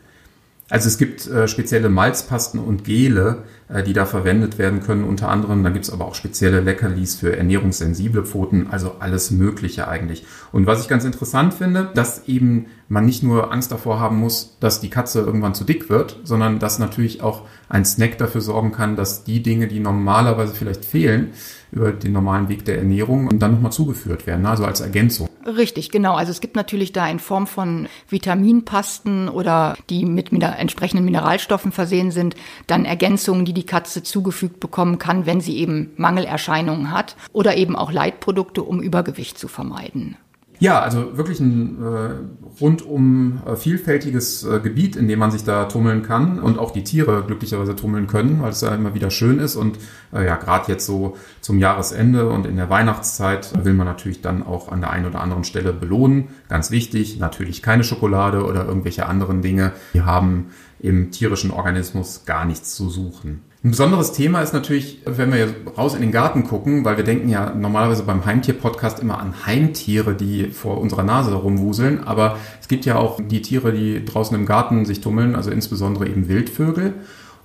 Also 0.70 0.88
es 0.88 1.00
gibt 1.00 1.26
äh, 1.28 1.48
spezielle 1.48 1.90
Malzpasten 1.90 2.60
und 2.60 2.84
Gele, 2.84 3.44
äh, 3.70 3.82
die 3.82 3.94
da 3.94 4.06
verwendet 4.06 4.60
werden 4.60 4.82
können. 4.82 5.04
Unter 5.04 5.30
anderem, 5.30 5.64
gibt 5.74 5.86
es 5.86 5.92
aber 5.92 6.06
auch 6.06 6.14
spezielle 6.14 6.60
Leckerlis 6.60 7.16
für 7.16 7.36
ernährungssensible 7.36 8.24
Pfoten, 8.24 8.68
also 8.70 8.96
alles 9.00 9.32
Mögliche 9.32 9.88
eigentlich. 9.88 10.26
Und 10.52 10.68
was 10.68 10.82
ich 10.82 10.88
ganz 10.88 11.06
interessant 11.06 11.56
finde, 11.56 11.90
dass 11.96 12.28
eben 12.28 12.68
man 12.88 13.06
nicht 13.06 13.24
nur 13.24 13.52
Angst 13.52 13.72
davor 13.72 14.00
haben 14.00 14.18
muss, 14.18 14.58
dass 14.60 14.80
die 14.80 14.92
Katze 14.92 15.22
irgendwann 15.22 15.56
zu 15.56 15.64
dick 15.64 15.90
wird, 15.90 16.20
sondern 16.24 16.60
dass 16.60 16.78
natürlich 16.78 17.24
auch 17.24 17.48
ein 17.70 17.86
Snack 17.86 18.18
dafür 18.18 18.42
sorgen 18.42 18.72
kann, 18.72 18.96
dass 18.96 19.24
die 19.24 19.42
Dinge, 19.42 19.68
die 19.68 19.80
normalerweise 19.80 20.54
vielleicht 20.54 20.84
fehlen, 20.84 21.34
über 21.72 21.92
den 21.92 22.14
normalen 22.14 22.50
Weg 22.50 22.66
der 22.66 22.80
Ernährung 22.80 23.38
dann 23.38 23.52
nochmal 23.54 23.72
zugeführt 23.72 24.26
werden, 24.26 24.48
also 24.48 24.66
als 24.66 24.82
Ergänzung. 24.82 25.30
Richtig, 25.46 25.92
genau. 25.92 26.16
Also 26.16 26.32
es 26.32 26.42
gibt 26.42 26.56
natürlich 26.56 26.94
da 26.94 27.08
in 27.08 27.20
Form 27.20 27.46
von 27.46 27.88
Vitaminpasten 28.10 29.30
oder 29.30 29.78
die 29.90 30.06
mit 30.06 30.32
entsprechenden 30.32 31.06
Mineralstoffen 31.06 31.72
versehen 31.72 32.10
sind, 32.10 32.36
dann 32.66 32.86
Ergänzungen, 32.86 33.46
die 33.46 33.54
die 33.54 33.68
Katze 33.68 34.02
zugefügt 34.02 34.60
bekommen 34.60 34.98
kann, 34.98 35.28
wenn 35.28 35.40
sie 35.40 35.58
eben 35.58 35.92
Mangelerscheinungen 35.96 36.92
hat 36.92 37.16
oder 37.34 37.56
eben 37.56 37.76
auch 37.76 37.92
Leitprodukte, 37.92 38.64
um 38.64 38.82
Übergewicht 38.82 39.38
zu 39.38 39.48
vermeiden. 39.48 40.18
Ja, 40.60 40.82
also 40.82 41.16
wirklich 41.18 41.40
ein 41.40 41.82
äh, 41.82 42.60
rundum 42.60 43.42
äh, 43.46 43.56
vielfältiges 43.56 44.44
äh, 44.44 44.60
Gebiet, 44.60 44.98
in 44.98 45.08
dem 45.08 45.20
man 45.20 45.32
sich 45.32 45.46
da 45.46 45.66
tummeln 45.66 46.04
kann 46.04 46.38
und 46.40 46.60
auch 46.60 46.72
die 46.72 46.84
Tiere 46.84 47.24
glücklicherweise 47.26 47.78
tummeln 47.78 48.08
können, 48.08 48.42
weil 48.42 48.52
es 48.52 48.60
ja 48.60 48.76
immer 48.76 48.94
wieder 48.94 49.10
schön 49.10 49.40
ist 49.40 49.56
und 49.56 49.78
äh, 50.14 50.26
ja, 50.26 50.36
gerade 50.36 50.70
jetzt 50.70 50.86
so 50.86 51.16
zum 51.40 51.60
Jahresende 51.60 52.30
und 52.30 52.46
in 52.46 52.58
der 52.58 52.70
Weihnachtszeit 52.70 53.64
will 53.64 53.74
man 53.74 53.88
natürlich 53.88 54.22
dann 54.22 54.46
auch 54.46 54.70
an 54.70 54.82
der 54.82 54.90
einen 54.90 55.06
oder 55.06 55.22
anderen 55.22 55.46
Stelle 55.46 55.72
belohnen. 55.72 56.28
Ganz 56.50 56.72
wichtig, 56.72 57.20
natürlich 57.20 57.62
keine 57.62 57.86
Schokolade 57.86 58.44
oder 58.44 58.66
irgendwelche 58.66 59.06
anderen 59.06 59.42
Dinge. 59.42 59.72
Die 59.94 60.02
haben 60.02 60.48
im 60.80 61.12
tierischen 61.12 61.52
Organismus 61.52 62.24
gar 62.26 62.44
nichts 62.44 62.76
zu 62.76 62.90
suchen. 62.90 63.49
Ein 63.62 63.72
besonderes 63.72 64.14
Thema 64.14 64.42
ist 64.42 64.54
natürlich, 64.54 65.02
wenn 65.06 65.34
wir 65.34 65.54
raus 65.78 65.94
in 65.94 66.00
den 66.00 66.14
Garten 66.14 66.46
gucken, 66.46 66.86
weil 66.86 66.96
wir 66.96 67.04
denken 67.04 67.28
ja 67.28 67.54
normalerweise 67.54 68.04
beim 68.04 68.26
Heimtier-Podcast 68.26 69.02
immer 69.02 69.20
an 69.20 69.46
Heimtiere, 69.46 70.16
die 70.16 70.46
vor 70.46 70.80
unserer 70.80 71.04
Nase 71.04 71.32
herumwuseln. 71.32 72.02
Aber 72.06 72.38
es 72.62 72.70
gibt 72.70 72.86
ja 72.86 72.96
auch 72.96 73.20
die 73.22 73.42
Tiere, 73.42 73.74
die 73.74 74.06
draußen 74.06 74.34
im 74.34 74.46
Garten 74.46 74.86
sich 74.86 75.02
tummeln, 75.02 75.36
also 75.36 75.52
insbesondere 75.52 76.08
eben 76.08 76.30
Wildvögel. 76.30 76.94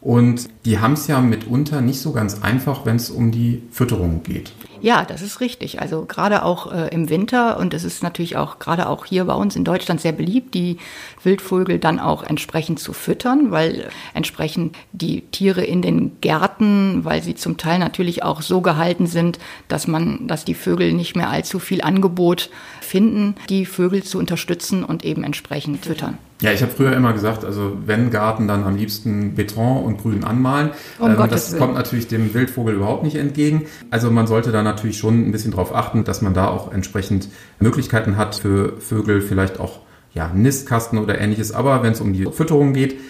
Und 0.01 0.49
die 0.65 0.79
haben 0.79 0.93
es 0.93 1.09
ja 1.09 1.21
mitunter 1.21 1.81
nicht 1.81 1.99
so 1.99 2.13
ganz 2.13 2.43
einfach, 2.43 2.87
wenn 2.87 2.95
es 2.95 3.11
um 3.11 3.33
die 3.33 3.63
Fütterung 3.73 4.23
geht. 4.23 4.53
Ja, 4.85 5.07
das 5.07 5.23
ist 5.23 5.41
richtig. 5.41 5.81
Also 5.81 6.05
gerade 6.05 6.43
auch 6.43 6.71
äh, 6.71 6.89
im 6.89 7.09
Winter 7.09 7.59
und 7.59 7.73
es 7.73 7.85
ist 7.85 8.03
natürlich 8.03 8.37
auch 8.37 8.59
gerade 8.59 8.87
auch 8.87 9.07
hier 9.07 9.25
bei 9.25 9.33
uns 9.33 9.57
in 9.57 9.65
Deutschland 9.65 10.03
sehr 10.03 10.13
beliebt, 10.13 10.53
die 10.53 10.77
Wildvögel 11.23 11.79
dann 11.79 11.99
auch 11.99 12.23
entsprechend 12.23 12.81
zu 12.81 12.93
füttern, 12.93 13.51
weil 13.51 13.89
entsprechend 14.13 14.77
die 14.93 15.23
Tiere 15.23 15.65
in 15.65 15.81
den 15.81 16.21
Gärten, 16.21 17.03
weil 17.03 17.23
sie 17.23 17.35
zum 17.35 17.57
Teil 17.57 17.79
natürlich 17.79 18.25
auch 18.25 18.43
so 18.43 18.61
gehalten 18.61 19.07
sind, 19.07 19.39
dass 19.69 19.87
man, 19.87 20.29
dass 20.29 20.45
die 20.45 20.53
Vögel 20.53 20.93
nicht 20.93 21.17
mehr 21.17 21.31
allzu 21.31 21.61
viel 21.61 21.81
Angebot 21.81 22.51
finden, 22.83 23.37
die 23.49 23.65
Vögel 23.65 24.03
zu 24.03 24.19
unterstützen 24.19 24.85
und 24.85 25.03
eben 25.03 25.25
entsprechend 25.25 25.87
füttern. 25.87 26.19
Ja, 26.41 26.53
ich 26.53 26.63
habe 26.63 26.73
früher 26.73 26.93
immer 26.95 27.13
gesagt, 27.13 27.45
also 27.45 27.79
wenn 27.87 28.11
Garten, 28.11 28.49
dann 28.49 28.65
am 28.65 28.77
liebsten 28.77 29.35
Beton 29.35 29.85
und 29.85 29.99
Grün 29.99 30.25
anmalen. 30.25 30.73
Um 30.99 31.13
ähm, 31.13 31.31
das 31.31 31.53
Willen. 31.53 31.61
kommt 31.61 31.75
natürlich 31.75 32.09
dem 32.09 32.35
Wildvogel 32.35 32.75
überhaupt 32.75 33.05
nicht 33.05 33.17
entgegen. 33.17 33.67
Also 33.91 34.11
man 34.11 34.27
sollte 34.27 34.53
da 34.53 34.63
natürlich 34.75 34.99
schon 34.99 35.29
ein 35.29 35.33
bisschen 35.33 35.53
darauf 35.53 35.75
achten, 35.75 36.05
dass 36.05 36.23
man 36.23 36.35
da 36.35 36.49
auch 36.49 36.73
entsprechend 36.73 37.29
Möglichkeiten 37.59 38.17
hat 38.17 38.35
für 38.35 38.81
Vögel, 38.81 39.21
vielleicht 39.21 39.61
auch 39.61 39.81
ja, 40.13 40.29
Nistkasten 40.29 40.99
oder 40.99 41.21
ähnliches. 41.21 41.53
Aber 41.53 41.83
wenn 41.83 41.93
es 41.93 42.01
um 42.01 42.13
die 42.13 42.27
Fütterung 42.27 42.73
geht, 42.73 43.01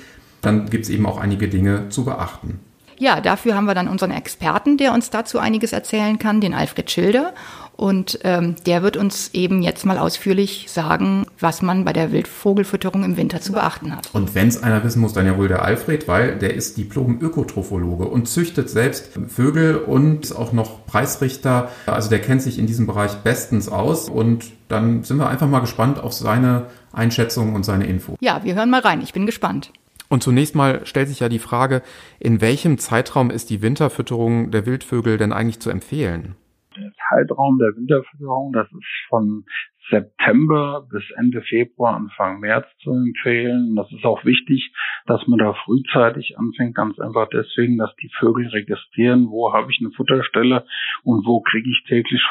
dann 0.40 0.68
gibt 0.70 0.84
es 0.84 0.90
eben 0.90 1.06
auch 1.06 1.18
einige 1.18 1.48
Dinge 1.48 1.88
zu 1.88 2.04
beachten. 2.04 2.60
Ja, 2.96 3.20
dafür 3.20 3.54
haben 3.56 3.66
wir 3.66 3.74
dann 3.74 3.88
unseren 3.88 4.12
Experten, 4.12 4.76
der 4.76 4.92
uns 4.92 5.10
dazu 5.10 5.38
einiges 5.38 5.72
erzählen 5.72 6.18
kann, 6.18 6.40
den 6.40 6.54
Alfred 6.54 6.90
Schilder. 6.90 7.32
Und 7.76 8.20
ähm, 8.22 8.54
der 8.66 8.82
wird 8.82 8.96
uns 8.96 9.30
eben 9.32 9.62
jetzt 9.62 9.84
mal 9.84 9.98
ausführlich 9.98 10.66
sagen, 10.68 11.26
was 11.40 11.60
man 11.60 11.84
bei 11.84 11.92
der 11.92 12.12
Wildvogelfütterung 12.12 13.02
im 13.02 13.16
Winter 13.16 13.40
zu 13.40 13.52
beachten 13.52 13.94
hat. 13.94 14.10
Und 14.12 14.34
wenn 14.34 14.46
es 14.46 14.62
einer 14.62 14.84
wissen 14.84 15.00
muss, 15.00 15.12
dann 15.12 15.26
ja 15.26 15.36
wohl 15.36 15.48
der 15.48 15.64
Alfred, 15.64 16.06
weil 16.06 16.38
der 16.38 16.54
ist 16.54 16.76
Diplom-Ökotrophologe 16.76 18.04
und 18.04 18.28
züchtet 18.28 18.70
selbst 18.70 19.10
Vögel 19.28 19.76
und 19.76 20.24
ist 20.24 20.32
auch 20.32 20.52
noch 20.52 20.86
Preisrichter. 20.86 21.70
Also 21.86 22.10
der 22.10 22.20
kennt 22.20 22.42
sich 22.42 22.58
in 22.58 22.66
diesem 22.66 22.86
Bereich 22.86 23.16
bestens 23.16 23.68
aus. 23.68 24.08
Und 24.08 24.44
dann 24.68 25.02
sind 25.02 25.16
wir 25.16 25.28
einfach 25.28 25.48
mal 25.48 25.60
gespannt 25.60 25.98
auf 25.98 26.12
seine 26.12 26.66
Einschätzung 26.92 27.54
und 27.54 27.64
seine 27.64 27.86
Info. 27.86 28.16
Ja, 28.20 28.44
wir 28.44 28.54
hören 28.54 28.70
mal 28.70 28.80
rein. 28.80 29.00
Ich 29.02 29.12
bin 29.12 29.26
gespannt. 29.26 29.72
Und 30.08 30.22
zunächst 30.22 30.54
mal 30.54 30.86
stellt 30.86 31.08
sich 31.08 31.20
ja 31.20 31.28
die 31.28 31.40
Frage, 31.40 31.82
in 32.20 32.40
welchem 32.40 32.78
Zeitraum 32.78 33.30
ist 33.30 33.50
die 33.50 33.62
Winterfütterung 33.62 34.52
der 34.52 34.64
Wildvögel 34.64 35.18
denn 35.18 35.32
eigentlich 35.32 35.58
zu 35.58 35.70
empfehlen? 35.70 36.36
Der 36.76 36.92
Zeitraum 37.08 37.58
der 37.58 37.76
Winterfütterung, 37.76 38.52
das 38.52 38.66
ist 38.72 39.06
von 39.08 39.44
September 39.90 40.86
bis 40.90 41.02
Ende 41.16 41.42
Februar, 41.42 41.96
Anfang 41.96 42.40
März 42.40 42.66
zu 42.82 42.90
empfehlen. 42.90 43.76
Das 43.76 43.90
ist 43.92 44.04
auch 44.04 44.24
wichtig, 44.24 44.72
dass 45.06 45.26
man 45.26 45.38
da 45.38 45.52
frühzeitig 45.64 46.38
anfängt, 46.38 46.74
ganz 46.74 46.98
einfach 46.98 47.28
deswegen, 47.28 47.78
dass 47.78 47.94
die 47.96 48.10
Vögel 48.18 48.48
registrieren, 48.48 49.28
wo 49.28 49.52
habe 49.52 49.70
ich 49.70 49.80
eine 49.80 49.90
Futterstelle 49.90 50.66
und 51.02 51.26
wo 51.26 51.40
kriege 51.40 51.68
ich 51.68 51.84
täglich 51.86 52.22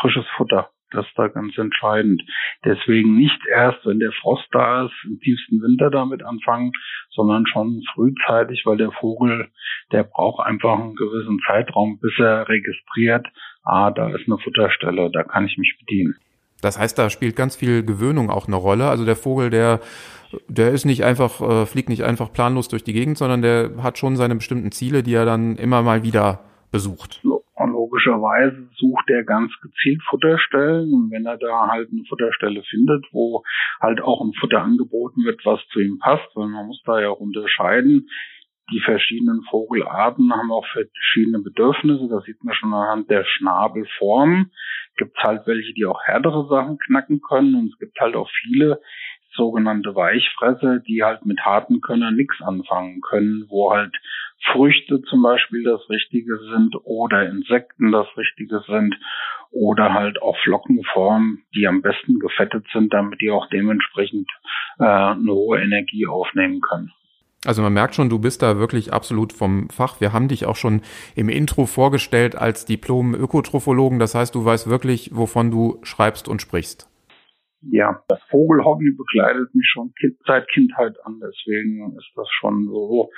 frisches 0.00 0.26
Futter. 0.36 0.70
Das 0.92 1.06
da 1.16 1.28
ganz 1.28 1.56
entscheidend. 1.58 2.22
Deswegen 2.64 3.16
nicht 3.16 3.40
erst, 3.46 3.84
wenn 3.86 3.98
der 3.98 4.12
Frost 4.12 4.46
da 4.52 4.86
ist, 4.86 4.94
im 5.04 5.20
tiefsten 5.20 5.62
Winter 5.62 5.90
damit 5.90 6.22
anfangen, 6.22 6.72
sondern 7.10 7.46
schon 7.46 7.82
frühzeitig, 7.94 8.62
weil 8.64 8.76
der 8.76 8.92
Vogel, 8.92 9.48
der 9.90 10.04
braucht 10.04 10.44
einfach 10.46 10.78
einen 10.78 10.94
gewissen 10.94 11.40
Zeitraum, 11.46 11.98
bis 12.00 12.12
er 12.18 12.48
registriert, 12.48 13.26
ah, 13.64 13.90
da 13.90 14.08
ist 14.10 14.26
eine 14.26 14.38
Futterstelle, 14.38 15.10
da 15.10 15.22
kann 15.22 15.46
ich 15.46 15.56
mich 15.58 15.76
bedienen. 15.80 16.16
Das 16.60 16.78
heißt, 16.78 16.96
da 16.96 17.10
spielt 17.10 17.34
ganz 17.34 17.56
viel 17.56 17.84
Gewöhnung 17.84 18.30
auch 18.30 18.46
eine 18.46 18.56
Rolle. 18.56 18.88
Also 18.88 19.04
der 19.04 19.16
Vogel, 19.16 19.50
der 19.50 19.80
der 20.48 20.70
ist 20.70 20.84
nicht 20.84 21.04
einfach, 21.04 21.40
äh, 21.40 21.66
fliegt 21.66 21.88
nicht 21.88 22.04
einfach 22.04 22.32
planlos 22.32 22.68
durch 22.68 22.84
die 22.84 22.92
Gegend, 22.92 23.18
sondern 23.18 23.42
der 23.42 23.70
hat 23.82 23.98
schon 23.98 24.16
seine 24.16 24.34
bestimmten 24.34 24.72
Ziele, 24.72 25.02
die 25.02 25.14
er 25.14 25.24
dann 25.24 25.56
immer 25.56 25.82
mal 25.82 26.02
wieder 26.02 26.40
besucht. 26.70 27.20
Logischerweise 27.92 28.70
sucht 28.76 29.10
er 29.10 29.22
ganz 29.22 29.52
gezielt 29.60 30.02
Futterstellen 30.08 30.94
und 30.94 31.10
wenn 31.10 31.26
er 31.26 31.36
da 31.36 31.68
halt 31.68 31.90
eine 31.92 32.04
Futterstelle 32.08 32.62
findet, 32.62 33.04
wo 33.12 33.42
halt 33.82 34.00
auch 34.00 34.24
ein 34.24 34.32
Futter 34.40 34.62
angeboten 34.62 35.24
wird, 35.24 35.44
was 35.44 35.60
zu 35.68 35.80
ihm 35.80 35.98
passt, 35.98 36.26
weil 36.34 36.48
man 36.48 36.66
muss 36.66 36.82
da 36.86 37.00
ja 37.02 37.10
auch 37.10 37.20
unterscheiden, 37.20 38.08
die 38.72 38.80
verschiedenen 38.80 39.42
Vogelarten 39.50 40.32
haben 40.32 40.50
auch 40.50 40.66
verschiedene 40.68 41.40
Bedürfnisse. 41.40 42.08
Das 42.08 42.24
sieht 42.24 42.42
man 42.42 42.54
schon 42.54 42.72
anhand 42.72 43.10
der 43.10 43.24
Schnabelform. 43.24 44.50
Gibt 44.96 45.18
halt 45.18 45.46
welche, 45.46 45.74
die 45.74 45.84
auch 45.84 46.00
härtere 46.02 46.48
Sachen 46.48 46.78
knacken 46.78 47.20
können 47.20 47.54
und 47.56 47.72
es 47.72 47.78
gibt 47.78 48.00
halt 48.00 48.16
auch 48.16 48.30
viele 48.42 48.80
sogenannte 49.34 49.94
Weichfresser, 49.94 50.78
die 50.78 51.02
halt 51.02 51.26
mit 51.26 51.40
harten 51.40 51.82
Können 51.82 52.16
nichts 52.16 52.40
anfangen 52.40 53.02
können, 53.02 53.44
wo 53.48 53.72
halt 53.72 53.94
Früchte 54.50 55.02
zum 55.02 55.22
Beispiel 55.22 55.62
das 55.62 55.88
Richtige 55.88 56.38
sind 56.52 56.74
oder 56.84 57.28
Insekten 57.28 57.92
das 57.92 58.06
Richtige 58.16 58.62
sind 58.66 58.94
oder 59.50 59.92
halt 59.92 60.20
auch 60.20 60.36
Flockenformen, 60.44 61.44
die 61.54 61.66
am 61.66 61.82
besten 61.82 62.18
gefettet 62.18 62.66
sind, 62.72 62.92
damit 62.92 63.20
die 63.20 63.30
auch 63.30 63.48
dementsprechend 63.50 64.28
äh, 64.78 64.84
eine 64.84 65.32
hohe 65.32 65.60
Energie 65.60 66.06
aufnehmen 66.06 66.60
können. 66.60 66.92
Also 67.44 67.60
man 67.60 67.72
merkt 67.72 67.94
schon, 67.96 68.08
du 68.08 68.20
bist 68.20 68.42
da 68.42 68.58
wirklich 68.58 68.92
absolut 68.92 69.32
vom 69.32 69.68
Fach. 69.68 70.00
Wir 70.00 70.12
haben 70.12 70.28
dich 70.28 70.46
auch 70.46 70.54
schon 70.54 70.80
im 71.16 71.28
Intro 71.28 71.66
vorgestellt 71.66 72.36
als 72.36 72.66
Diplom-Ökotrophologen. 72.66 73.98
Das 73.98 74.14
heißt, 74.14 74.34
du 74.34 74.44
weißt 74.44 74.70
wirklich, 74.70 75.10
wovon 75.12 75.50
du 75.50 75.80
schreibst 75.82 76.28
und 76.28 76.40
sprichst. 76.40 76.88
Ja, 77.62 78.02
das 78.08 78.20
Vogelhobby 78.30 78.92
begleitet 78.92 79.54
mich 79.54 79.68
schon 79.72 79.92
seit 80.26 80.48
Kindheit 80.48 80.94
an. 81.04 81.20
Deswegen 81.20 81.96
ist 81.96 82.10
das 82.14 82.28
schon 82.30 82.66
so, 82.66 83.10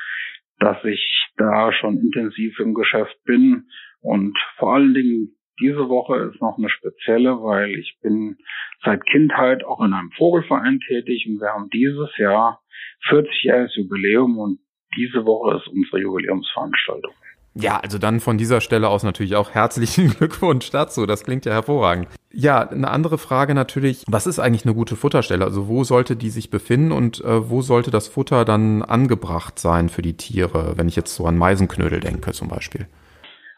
dass 0.58 0.82
ich 0.84 1.28
da 1.36 1.72
schon 1.72 1.98
intensiv 1.98 2.58
im 2.60 2.74
Geschäft 2.74 3.16
bin. 3.24 3.68
Und 4.00 4.36
vor 4.58 4.74
allen 4.74 4.94
Dingen 4.94 5.36
diese 5.60 5.88
Woche 5.88 6.30
ist 6.32 6.40
noch 6.40 6.58
eine 6.58 6.68
spezielle, 6.68 7.42
weil 7.42 7.70
ich 7.70 7.98
bin 8.02 8.36
seit 8.84 9.04
Kindheit 9.06 9.64
auch 9.64 9.80
in 9.80 9.92
einem 9.92 10.10
Vogelverein 10.16 10.80
tätig 10.80 11.26
und 11.28 11.40
wir 11.40 11.50
haben 11.50 11.70
dieses 11.70 12.16
Jahr 12.18 12.60
40-jähriges 13.08 13.76
Jubiläum 13.76 14.38
und 14.38 14.58
diese 14.96 15.24
Woche 15.24 15.56
ist 15.58 15.68
unsere 15.68 16.00
Jubiläumsveranstaltung. 16.00 17.14
Ja, 17.56 17.78
also 17.78 17.98
dann 17.98 18.18
von 18.18 18.36
dieser 18.36 18.60
Stelle 18.60 18.88
aus 18.88 19.04
natürlich 19.04 19.36
auch 19.36 19.50
herzlichen 19.50 20.08
Glückwunsch 20.18 20.70
dazu. 20.70 21.06
Das 21.06 21.24
klingt 21.24 21.44
ja 21.46 21.52
hervorragend. 21.52 22.08
Ja, 22.32 22.68
eine 22.68 22.90
andere 22.90 23.16
Frage 23.16 23.54
natürlich, 23.54 24.04
was 24.08 24.26
ist 24.26 24.40
eigentlich 24.40 24.64
eine 24.64 24.74
gute 24.74 24.96
Futterstelle? 24.96 25.44
Also 25.44 25.68
wo 25.68 25.84
sollte 25.84 26.16
die 26.16 26.30
sich 26.30 26.50
befinden 26.50 26.90
und 26.90 27.20
äh, 27.20 27.48
wo 27.48 27.62
sollte 27.62 27.92
das 27.92 28.08
Futter 28.08 28.44
dann 28.44 28.82
angebracht 28.82 29.58
sein 29.60 29.88
für 29.88 30.02
die 30.02 30.16
Tiere, 30.16 30.74
wenn 30.76 30.88
ich 30.88 30.96
jetzt 30.96 31.14
so 31.14 31.26
an 31.26 31.38
Meisenknödel 31.38 32.00
denke 32.00 32.32
zum 32.32 32.48
Beispiel? 32.48 32.88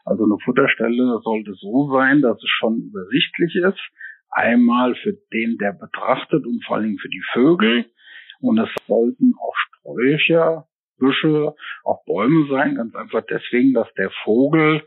Also 0.04 0.24
eine 0.24 0.36
Futterstelle 0.44 1.18
sollte 1.24 1.54
so 1.54 1.90
sein, 1.92 2.20
dass 2.20 2.36
es 2.36 2.50
schon 2.58 2.76
übersichtlich 2.76 3.56
ist. 3.56 3.80
Einmal 4.30 4.94
für 5.02 5.14
den, 5.32 5.56
der 5.56 5.72
betrachtet 5.72 6.44
und 6.46 6.62
vor 6.66 6.76
allen 6.76 6.84
Dingen 6.84 6.98
für 6.98 7.08
die 7.08 7.22
Vögel. 7.32 7.86
Und 8.40 8.58
es 8.58 8.68
sollten 8.86 9.32
auch 9.40 9.54
Sträucher, 9.56 10.68
Büsche, 10.98 11.54
auch 11.84 12.04
Bäume 12.04 12.46
sein, 12.48 12.76
ganz 12.76 12.94
einfach 12.94 13.22
deswegen, 13.28 13.74
dass 13.74 13.92
der 13.94 14.10
Vogel, 14.24 14.82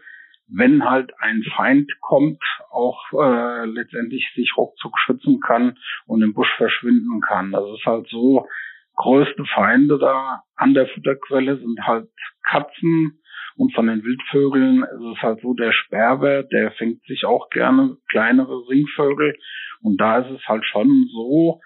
wenn 0.47 0.89
halt 0.89 1.11
ein 1.19 1.43
Feind 1.55 1.91
kommt, 2.01 2.41
auch 2.71 2.99
äh, 3.13 3.65
letztendlich 3.65 4.31
sich 4.35 4.53
ruckzuck 4.57 4.97
schützen 4.99 5.39
kann 5.39 5.77
und 6.05 6.21
im 6.21 6.33
Busch 6.33 6.51
verschwinden 6.57 7.21
kann. 7.21 7.51
Das 7.51 7.65
ist 7.75 7.85
halt 7.85 8.07
so, 8.09 8.47
größte 8.95 9.45
Feinde 9.53 9.97
da 9.97 10.43
an 10.55 10.73
der 10.73 10.87
Futterquelle 10.87 11.57
sind 11.57 11.85
halt 11.85 12.09
Katzen, 12.43 13.19
und 13.59 13.75
von 13.75 13.87
den 13.87 14.05
Wildvögeln 14.05 14.83
ist 14.83 15.17
es 15.17 15.21
halt 15.21 15.41
so, 15.41 15.53
der 15.53 15.73
Sperber, 15.73 16.43
der 16.43 16.71
fängt 16.71 17.03
sich 17.03 17.25
auch 17.25 17.49
gerne 17.49 17.97
kleinere 18.07 18.63
Singvögel. 18.69 19.35
Und 19.81 19.99
da 19.99 20.19
ist 20.19 20.31
es 20.31 20.47
halt 20.47 20.63
schon 20.65 21.09
so, 21.11 21.59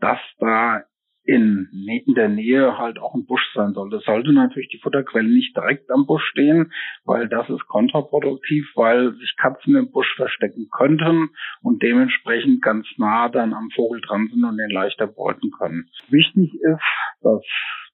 dass 0.00 0.18
da 0.38 0.84
in, 1.24 1.68
in 2.06 2.14
der 2.14 2.28
Nähe 2.28 2.76
halt 2.76 2.98
auch 2.98 3.14
ein 3.14 3.26
Busch 3.26 3.42
sein 3.54 3.72
soll. 3.72 3.90
Das 3.90 4.04
sollte 4.04 4.32
natürlich 4.32 4.68
die 4.68 4.78
Futterquelle 4.78 5.28
nicht 5.28 5.56
direkt 5.56 5.90
am 5.90 6.06
Busch 6.06 6.24
stehen, 6.30 6.72
weil 7.04 7.28
das 7.28 7.48
ist 7.48 7.66
kontraproduktiv, 7.66 8.70
weil 8.74 9.14
sich 9.14 9.34
Katzen 9.38 9.74
im 9.74 9.90
Busch 9.90 10.14
verstecken 10.16 10.68
könnten 10.70 11.30
und 11.62 11.82
dementsprechend 11.82 12.62
ganz 12.62 12.86
nah 12.98 13.28
dann 13.30 13.54
am 13.54 13.70
Vogel 13.74 14.00
dran 14.02 14.28
sind 14.30 14.44
und 14.44 14.58
den 14.58 14.70
leichter 14.70 15.06
beuten 15.06 15.50
können. 15.50 15.88
Wichtig 16.08 16.52
ist, 16.54 16.82
dass 17.22 17.42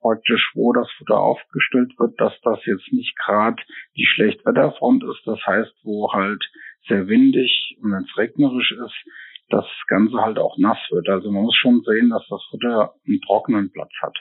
praktisch, 0.01 0.51
wo 0.55 0.73
das 0.73 0.91
Futter 0.99 1.19
aufgestellt 1.19 1.93
wird, 1.99 2.19
dass 2.21 2.33
das 2.43 2.65
jetzt 2.65 2.93
nicht 2.93 3.17
gerade 3.17 3.63
die 3.97 4.07
Schlechtwetterfront 4.07 5.05
ist. 5.05 5.23
Das 5.27 5.39
heißt, 5.47 5.73
wo 5.85 6.13
halt 6.13 6.43
sehr 6.89 7.07
windig 7.07 7.77
und 7.83 7.93
wenn 7.93 8.05
es 8.05 8.17
regnerisch 8.17 8.73
ist, 8.73 9.05
das 9.51 9.67
Ganze 9.89 10.17
halt 10.19 10.39
auch 10.39 10.57
nass 10.59 10.79
wird. 10.91 11.09
Also 11.09 11.31
man 11.31 11.43
muss 11.43 11.57
schon 11.57 11.83
sehen, 11.85 12.11
dass 12.11 12.27
das 12.29 12.43
Futter 12.51 12.95
einen 13.07 13.21
trockenen 13.21 13.71
Platz 13.73 13.93
hat. 14.01 14.17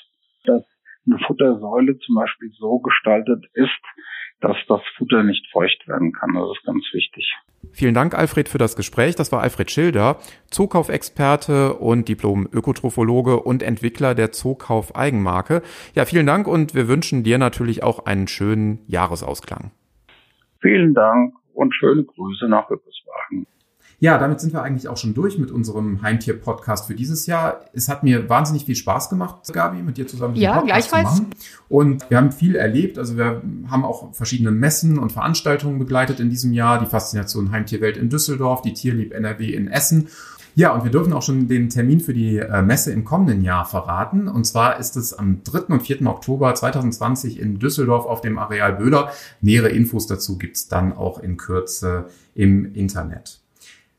Dass 0.46 0.64
eine 1.06 1.20
Futtersäule 1.26 1.98
zum 2.00 2.16
Beispiel 2.16 2.52
so 2.58 2.80
gestaltet 2.80 3.46
ist, 3.54 3.82
dass 4.42 4.56
das 4.68 4.82
Futter 4.98 5.24
nicht 5.24 5.46
feucht 5.52 5.88
werden 5.88 6.14
kann. 6.14 6.34
Das 6.34 6.50
ist 6.58 6.66
ganz 6.66 6.84
wichtig. 6.94 7.34
Vielen 7.74 7.94
Dank, 7.94 8.18
Alfred, 8.18 8.48
für 8.48 8.58
das 8.58 8.76
Gespräch. 8.76 9.16
Das 9.16 9.32
war 9.32 9.42
Alfred 9.42 9.70
Schilder, 9.70 10.18
Zookaufexperte 10.50 11.74
und 11.74 12.08
Diplom-Ökotrophologe 12.08 13.42
und 13.42 13.64
Entwickler 13.64 14.16
der 14.16 14.32
Zookauf 14.32 14.96
Eigenmarke. 14.96 15.62
Ja, 15.94 16.06
vielen 16.06 16.26
Dank 16.26 16.48
und 16.48 16.74
wir 16.74 16.88
wünschen 16.88 17.24
dir 17.24 17.38
natürlich 17.38 17.84
auch 17.84 18.06
einen 18.06 18.28
schönen 18.28 18.80
Jahresausklang. 18.88 19.72
Vielen 20.62 20.94
Dank 20.94 21.34
und 21.54 21.76
schöne 21.76 22.04
Grüße 22.04 22.48
nach 22.48 22.70
Üppeswagen. 22.70 23.46
Ja, 24.02 24.18
damit 24.18 24.40
sind 24.40 24.54
wir 24.54 24.64
eigentlich 24.64 24.88
auch 24.88 24.96
schon 24.96 25.14
durch 25.14 25.38
mit 25.38 25.52
unserem 25.52 26.02
Heimtier-Podcast 26.02 26.88
für 26.88 26.96
dieses 26.96 27.26
Jahr. 27.26 27.66
Es 27.74 27.90
hat 27.90 28.04
mir 28.04 28.30
wahnsinnig 28.30 28.64
viel 28.64 28.76
Spaß 28.76 29.10
gemacht, 29.10 29.52
Gabi, 29.52 29.82
mit 29.82 29.98
dir 29.98 30.08
zusammen 30.08 30.36
ja, 30.36 30.54
Podcast 30.54 30.90
gleichfalls. 30.90 31.16
zu 31.18 31.22
machen. 31.24 31.36
Und 31.68 32.10
wir 32.10 32.18
haben 32.18 32.32
viel 32.32 32.56
erlebt. 32.56 32.98
Also 32.98 33.18
wir 33.18 33.42
haben 33.70 33.84
auch 33.84 34.14
verschiedene 34.14 34.52
Messen 34.52 34.98
und 34.98 35.12
Veranstaltungen 35.12 35.80
begleitet 35.80 36.22
in 36.22 36.30
diesem 36.30 36.54
Jahr. 36.54 36.80
Die 36.80 36.86
Faszination 36.86 37.52
Heimtierwelt 37.52 37.98
in 37.98 38.10
Düsseldorf, 38.10 38.62
die 38.62 38.74
Tierlieb 38.74 39.14
NRW 39.14 39.54
in 39.54 39.68
Essen. 39.68 40.08
Ja, 40.56 40.74
und 40.74 40.84
wir 40.84 40.92
dürfen 40.92 41.14
auch 41.14 41.22
schon 41.22 41.48
den 41.48 41.70
Termin 41.70 42.00
für 42.00 42.14
die 42.14 42.38
äh, 42.38 42.62
Messe 42.62 42.92
im 42.92 43.04
kommenden 43.04 43.44
Jahr 43.44 43.66
verraten. 43.66 44.28
Und 44.28 44.46
zwar 44.46 44.80
ist 44.80 44.96
es 44.96 45.14
am 45.14 45.44
3. 45.44 45.74
und 45.74 45.82
4. 45.82 46.06
Oktober 46.08 46.56
2020 46.56 47.40
in 47.40 47.60
Düsseldorf 47.60 48.06
auf 48.06 48.22
dem 48.22 48.38
Areal 48.38 48.74
Böhler. 48.74 49.12
Nähere 49.42 49.70
Infos 49.70 50.08
dazu 50.08 50.38
gibt's 50.38 50.68
dann 50.70 50.94
auch 50.94 51.20
in 51.20 51.38
Kürze 51.38 52.08
im 52.34 52.74
Internet. 52.74 53.42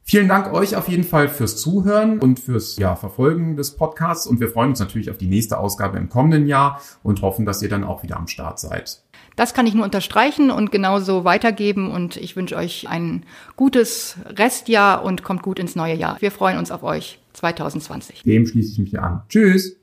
Vielen 0.02 0.28
Dank 0.28 0.52
euch 0.52 0.74
auf 0.76 0.88
jeden 0.88 1.04
Fall 1.04 1.28
fürs 1.28 1.56
Zuhören 1.56 2.18
und 2.18 2.40
fürs 2.40 2.76
ja, 2.76 2.96
Verfolgen 2.96 3.56
des 3.56 3.76
Podcasts. 3.76 4.26
Und 4.26 4.40
wir 4.40 4.48
freuen 4.48 4.70
uns 4.70 4.80
natürlich 4.80 5.10
auf 5.10 5.18
die 5.18 5.26
nächste 5.26 5.58
Ausgabe 5.58 5.98
im 5.98 6.08
kommenden 6.08 6.46
Jahr 6.46 6.80
und 7.02 7.22
hoffen, 7.22 7.46
dass 7.46 7.62
ihr 7.62 7.68
dann 7.68 7.84
auch 7.84 8.02
wieder 8.02 8.16
am 8.16 8.26
Start 8.26 8.58
seid. 8.58 9.02
Das 9.36 9.54
kann 9.54 9.66
ich 9.66 9.74
nur 9.74 9.84
unterstreichen 9.84 10.50
und 10.50 10.72
genauso 10.72 11.24
weitergeben. 11.24 11.90
Und 11.90 12.16
ich 12.16 12.36
wünsche 12.36 12.56
euch 12.56 12.88
ein 12.88 13.24
gutes 13.56 14.16
Restjahr 14.26 15.04
und 15.04 15.22
kommt 15.22 15.42
gut 15.42 15.58
ins 15.58 15.76
neue 15.76 15.94
Jahr. 15.94 16.16
Wir 16.20 16.30
freuen 16.30 16.58
uns 16.58 16.70
auf 16.70 16.82
euch 16.82 17.20
2020. 17.34 18.22
Dem 18.22 18.46
schließe 18.46 18.72
ich 18.72 18.78
mich 18.78 18.98
an. 18.98 19.22
Tschüss. 19.28 19.76